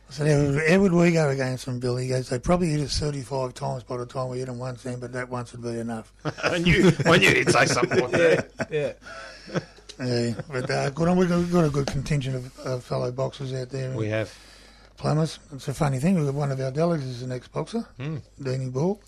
I 0.08 0.12
said, 0.12 0.26
how 0.28 0.50
would, 0.52 0.70
how 0.70 0.78
would 0.80 0.92
we 0.92 1.12
go 1.12 1.28
against 1.28 1.66
them, 1.66 1.80
Billy? 1.80 2.04
He 2.04 2.08
goes, 2.08 2.28
they 2.30 2.38
probably 2.38 2.68
hit 2.70 2.80
us 2.80 2.98
35 2.98 3.52
times 3.54 3.82
by 3.82 3.98
the 3.98 4.06
time 4.06 4.30
we 4.30 4.38
hit 4.38 4.46
them 4.46 4.58
once 4.58 4.82
then, 4.82 5.00
but 5.00 5.12
that 5.12 5.28
once 5.28 5.52
would 5.52 5.62
be 5.62 5.78
enough. 5.78 6.12
I 6.42 6.58
knew, 6.58 6.90
I 7.04 7.18
knew 7.18 7.28
he'd 7.34 7.50
say 7.50 7.66
something 7.66 7.98
like 8.00 8.10
that. 8.12 8.68
yeah, 8.70 8.92
Yeah, 10.00 10.34
but 10.50 10.70
uh, 10.70 10.90
good 10.90 11.08
on, 11.08 11.16
we've 11.18 11.28
got, 11.28 11.38
we've 11.38 11.52
got 11.52 11.64
a 11.64 11.70
good 11.70 11.86
contingent 11.88 12.36
of 12.36 12.66
uh, 12.66 12.78
fellow 12.78 13.10
boxers 13.12 13.52
out 13.52 13.68
there. 13.70 13.90
We 13.96 14.08
have. 14.08 14.32
Plumbers. 14.96 15.38
It's 15.52 15.68
a 15.68 15.74
funny 15.74 15.98
thing, 15.98 16.16
we've 16.16 16.24
got 16.24 16.34
one 16.34 16.50
of 16.52 16.60
our 16.60 16.70
delegates 16.70 17.08
is 17.08 17.22
an 17.22 17.30
ex-boxer, 17.32 17.86
Mm. 17.98 18.20
Deanie 18.40 18.72
Ball, 18.72 19.00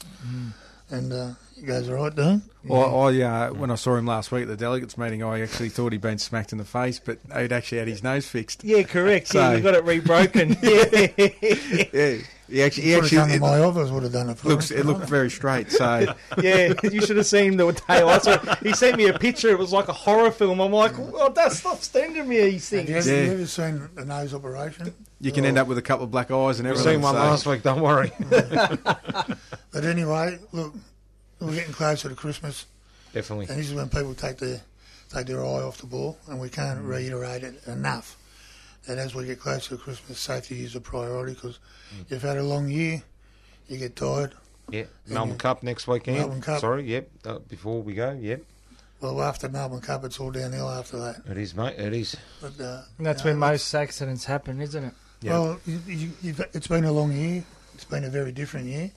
and 0.91 1.13
uh, 1.13 1.31
he 1.57 1.63
goes, 1.63 1.89
all 1.89 1.95
right, 1.97 2.15
Dean. 2.15 2.43
Well, 2.65 3.01
I, 3.09 3.21
uh, 3.23 3.51
when 3.55 3.71
I 3.71 3.75
saw 3.77 3.97
him 3.97 4.07
last 4.07 4.31
week 4.33 4.43
at 4.43 4.49
the 4.49 4.57
delegates 4.57 4.99
meeting, 4.99 5.23
I 5.23 5.41
actually 5.41 5.71
thought 5.71 5.93
he'd 5.93 6.01
been 6.03 6.19
smacked 6.19 6.53
in 6.53 6.59
the 6.59 6.65
face, 6.65 6.99
but 7.03 7.19
he'd 7.35 7.53
actually 7.53 7.79
had 7.79 7.89
his 7.89 8.03
nose 8.03 8.27
fixed. 8.27 8.63
yeah, 8.65 8.83
correct. 8.83 9.33
Yeah, 9.35 9.51
So- 9.51 9.55
we 9.57 9.61
got 9.63 9.75
it 9.75 9.85
rebroken. 9.85 10.57
yeah, 11.93 11.93
Yeah, 11.93 12.17
he 12.49 12.63
actually, 12.65 12.83
he 12.83 12.95
Would 12.97 13.05
have 13.05 13.11
come 13.11 13.19
actually 13.21 13.35
to 13.35 13.41
my 13.41 13.59
office, 13.61 13.91
would 13.91 14.03
have 14.03 14.13
done 14.13 14.29
it 14.31 14.37
for 14.39 14.49
looks 14.49 14.71
it 14.73 14.85
looked 14.85 15.05
very 15.09 15.31
straight. 15.31 15.71
So 15.71 16.13
yeah. 16.43 16.73
You 16.83 17.01
should 17.01 17.17
have 17.17 17.27
seen 17.27 17.57
the 17.57 17.71
day 17.71 17.83
I 17.89 18.19
saw. 18.19 18.39
He 18.57 18.73
sent 18.73 18.97
me 18.97 19.07
a 19.07 19.17
picture. 19.17 19.51
It 19.51 19.59
was 19.59 19.73
like 19.73 19.87
a 19.87 19.93
horror 19.93 20.33
film. 20.33 20.61
I'm 20.61 20.73
like, 20.73 20.93
oh, 20.99 21.29
that's 21.33 21.59
stop 21.61 21.79
sending 21.79 22.29
me 22.29 22.41
these 22.41 22.69
Have 22.71 22.89
you 22.89 22.95
things. 22.97 23.07
ever, 23.09 23.17
Yeah. 23.17 23.25
you 23.27 23.33
ever 23.35 23.47
seen 23.47 23.89
a 23.97 24.05
nose 24.05 24.35
operation? 24.35 24.93
you 25.21 25.31
can 25.31 25.45
end 25.45 25.59
up 25.59 25.69
with 25.69 25.79
a 25.79 25.83
couple 25.83 26.05
of 26.05 26.11
black 26.11 26.31
eyes 26.33 26.59
and 26.61 26.69
We've 26.69 26.77
everything. 26.79 26.95
seen 26.95 27.03
one 27.03 27.15
so- 27.15 27.21
last 27.21 27.47
week, 27.47 27.63
don't 27.63 27.81
worry. 27.83 28.11
But 29.73 29.85
anyway, 29.85 30.39
look, 30.51 30.75
we're 31.41 31.55
getting 31.55 31.73
closer 31.73 32.09
to 32.09 32.15
Christmas, 32.15 32.67
Definitely. 33.13 33.47
and 33.49 33.59
this 33.59 33.69
is 33.69 33.75
when 33.75 33.89
people 33.89 34.15
take 34.15 34.39
their 34.39 34.61
take 35.13 35.27
their 35.27 35.41
eye 35.41 35.63
off 35.63 35.79
the 35.79 35.87
ball, 35.87 36.19
and 36.29 36.41
we 36.41 36.49
can't 36.49 36.81
reiterate 36.83 37.43
it 37.43 37.67
enough 37.67 38.17
that 38.87 38.99
as 38.99 39.15
we 39.15 39.27
get 39.27 39.41
closer 39.41 39.77
to 39.77 39.77
Christmas, 39.77 40.19
safety 40.19 40.63
is 40.63 40.75
a 40.75 40.81
priority 40.81 41.35
because 41.35 41.59
you've 42.09 42.23
had 42.23 42.39
a 42.39 42.43
long 42.43 42.69
year, 42.69 43.03
you 43.69 43.79
get 43.79 43.97
tired. 43.97 44.35
Yeah, 44.71 44.85
Melbourne 45.09 45.39
Cup 45.39 45.63
next 45.63 45.89
weekend. 45.89 46.19
Melbourne 46.19 46.41
Cup. 46.41 46.61
Sorry, 46.61 46.85
yep. 46.85 47.11
Uh, 47.25 47.41
before 47.41 47.83
we 47.83 47.95
go, 47.95 48.13
yep. 48.13 48.43
Well, 49.01 49.23
after 49.23 49.49
Melbourne 49.49 49.81
Cup, 49.81 50.05
it's 50.05 50.21
all 50.21 50.31
downhill 50.31 50.69
after 50.69 50.99
that. 50.99 51.23
It 51.29 51.39
is, 51.39 51.55
mate. 51.55 51.79
It 51.79 51.93
is. 51.95 52.17
But 52.41 52.61
uh, 52.61 52.83
And 52.99 53.07
that's 53.07 53.25
you 53.25 53.31
know, 53.31 53.41
when 53.41 53.51
most 53.53 53.75
accidents 53.75 54.27
happen, 54.27 54.61
isn't 54.61 54.85
it? 54.85 54.95
Yeah. 55.23 55.33
Well, 55.33 55.61
you, 55.67 55.81
you, 55.87 56.11
you've, 56.23 56.41
it's 56.53 56.67
been 56.69 56.85
a 56.85 56.93
long 56.93 57.13
year. 57.13 57.45
It's 57.75 57.85
been 57.85 58.05
a 58.05 58.11
very 58.11 58.31
different 58.31 58.67
year. 58.67 58.91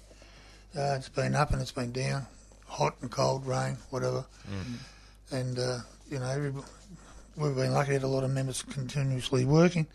Uh, 0.75 0.95
it's 0.97 1.09
been 1.09 1.35
up 1.35 1.51
and 1.51 1.61
it's 1.61 1.71
been 1.71 1.91
down, 1.91 2.25
hot 2.65 2.95
and 3.01 3.11
cold, 3.11 3.45
rain, 3.45 3.77
whatever. 3.91 4.25
And 5.31 5.57
uh, 5.59 5.79
you 6.09 6.19
know, 6.19 6.25
every, 6.29 6.51
we've 7.37 7.55
been 7.55 7.73
lucky 7.73 7.89
to 7.89 7.93
have 7.93 8.03
a 8.03 8.07
lot 8.07 8.23
of 8.23 8.31
members 8.31 8.61
continuously 8.63 9.45
working. 9.45 9.85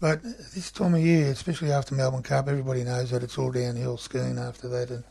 But 0.00 0.22
this 0.22 0.70
time 0.70 0.94
of 0.94 1.00
year, 1.00 1.30
especially 1.30 1.70
after 1.72 1.94
Melbourne 1.94 2.22
Cup, 2.22 2.48
everybody 2.48 2.82
knows 2.84 3.10
that 3.10 3.22
it's 3.22 3.36
all 3.38 3.50
downhill 3.52 3.96
skiing 3.98 4.38
after 4.38 4.68
that, 4.68 4.90
and 4.90 5.04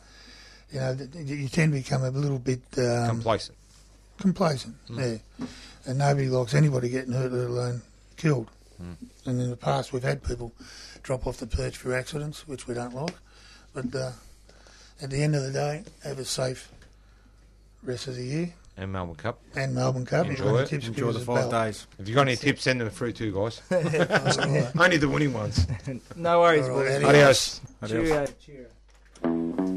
you 0.72 0.80
know, 0.80 0.96
you 1.22 1.48
tend 1.48 1.72
to 1.72 1.78
become 1.78 2.02
a 2.02 2.10
little 2.10 2.38
bit 2.38 2.60
um, 2.78 3.08
Complacent. 3.08 3.56
complacent. 4.18 4.74
Yeah, 4.90 5.16
and 5.86 5.98
nobody 5.98 6.28
likes 6.28 6.54
anybody 6.54 6.88
getting 6.88 7.12
hurt, 7.12 7.32
let 7.32 7.48
alone 7.48 7.82
killed. 8.16 8.50
And 8.78 9.40
in 9.40 9.48
the 9.48 9.56
past, 9.56 9.92
we've 9.94 10.02
had 10.02 10.22
people 10.22 10.52
drop 11.02 11.26
off 11.26 11.38
the 11.38 11.46
perch 11.46 11.76
for 11.78 11.94
accidents, 11.94 12.46
which 12.46 12.66
we 12.66 12.74
don't 12.74 12.94
like. 12.94 13.14
But 13.72 13.94
uh, 13.94 14.12
at 15.02 15.10
the 15.10 15.22
end 15.22 15.34
of 15.34 15.42
the 15.42 15.52
day, 15.52 15.84
have 16.04 16.18
a 16.18 16.24
safe 16.24 16.70
rest 17.82 18.08
of 18.08 18.16
the 18.16 18.24
year 18.24 18.52
And 18.76 18.92
Melbourne 18.92 19.14
Cup. 19.16 19.38
and 19.54 19.74
Melbourne 19.74 20.04
Cup. 20.06 20.26
Enjoy 20.26 20.44
you've 20.44 20.52
got 20.52 20.54
any 20.56 20.62
it. 20.64 20.68
tips, 20.68 20.86
Enjoy 20.88 21.12
the 21.12 21.20
five 21.20 21.50
days. 21.50 21.86
If 21.98 22.08
you've 22.08 22.14
got 22.16 22.22
any 22.28 22.36
tips, 22.36 22.62
send 22.62 22.80
them 22.80 22.90
through 22.90 23.12
too, 23.12 23.32
guys. 23.32 23.60
Only 24.78 24.96
the 24.96 25.08
winning 25.08 25.32
ones. 25.32 25.66
No 26.16 26.40
worries, 26.40 26.68
All 26.68 26.82
right, 26.82 27.00
boys. 27.00 27.04
adios. 27.04 27.60
Adios. 27.82 28.10
Adios. 28.10 28.34
Cheerio. 28.40 28.66
Cheerio. 29.22 29.76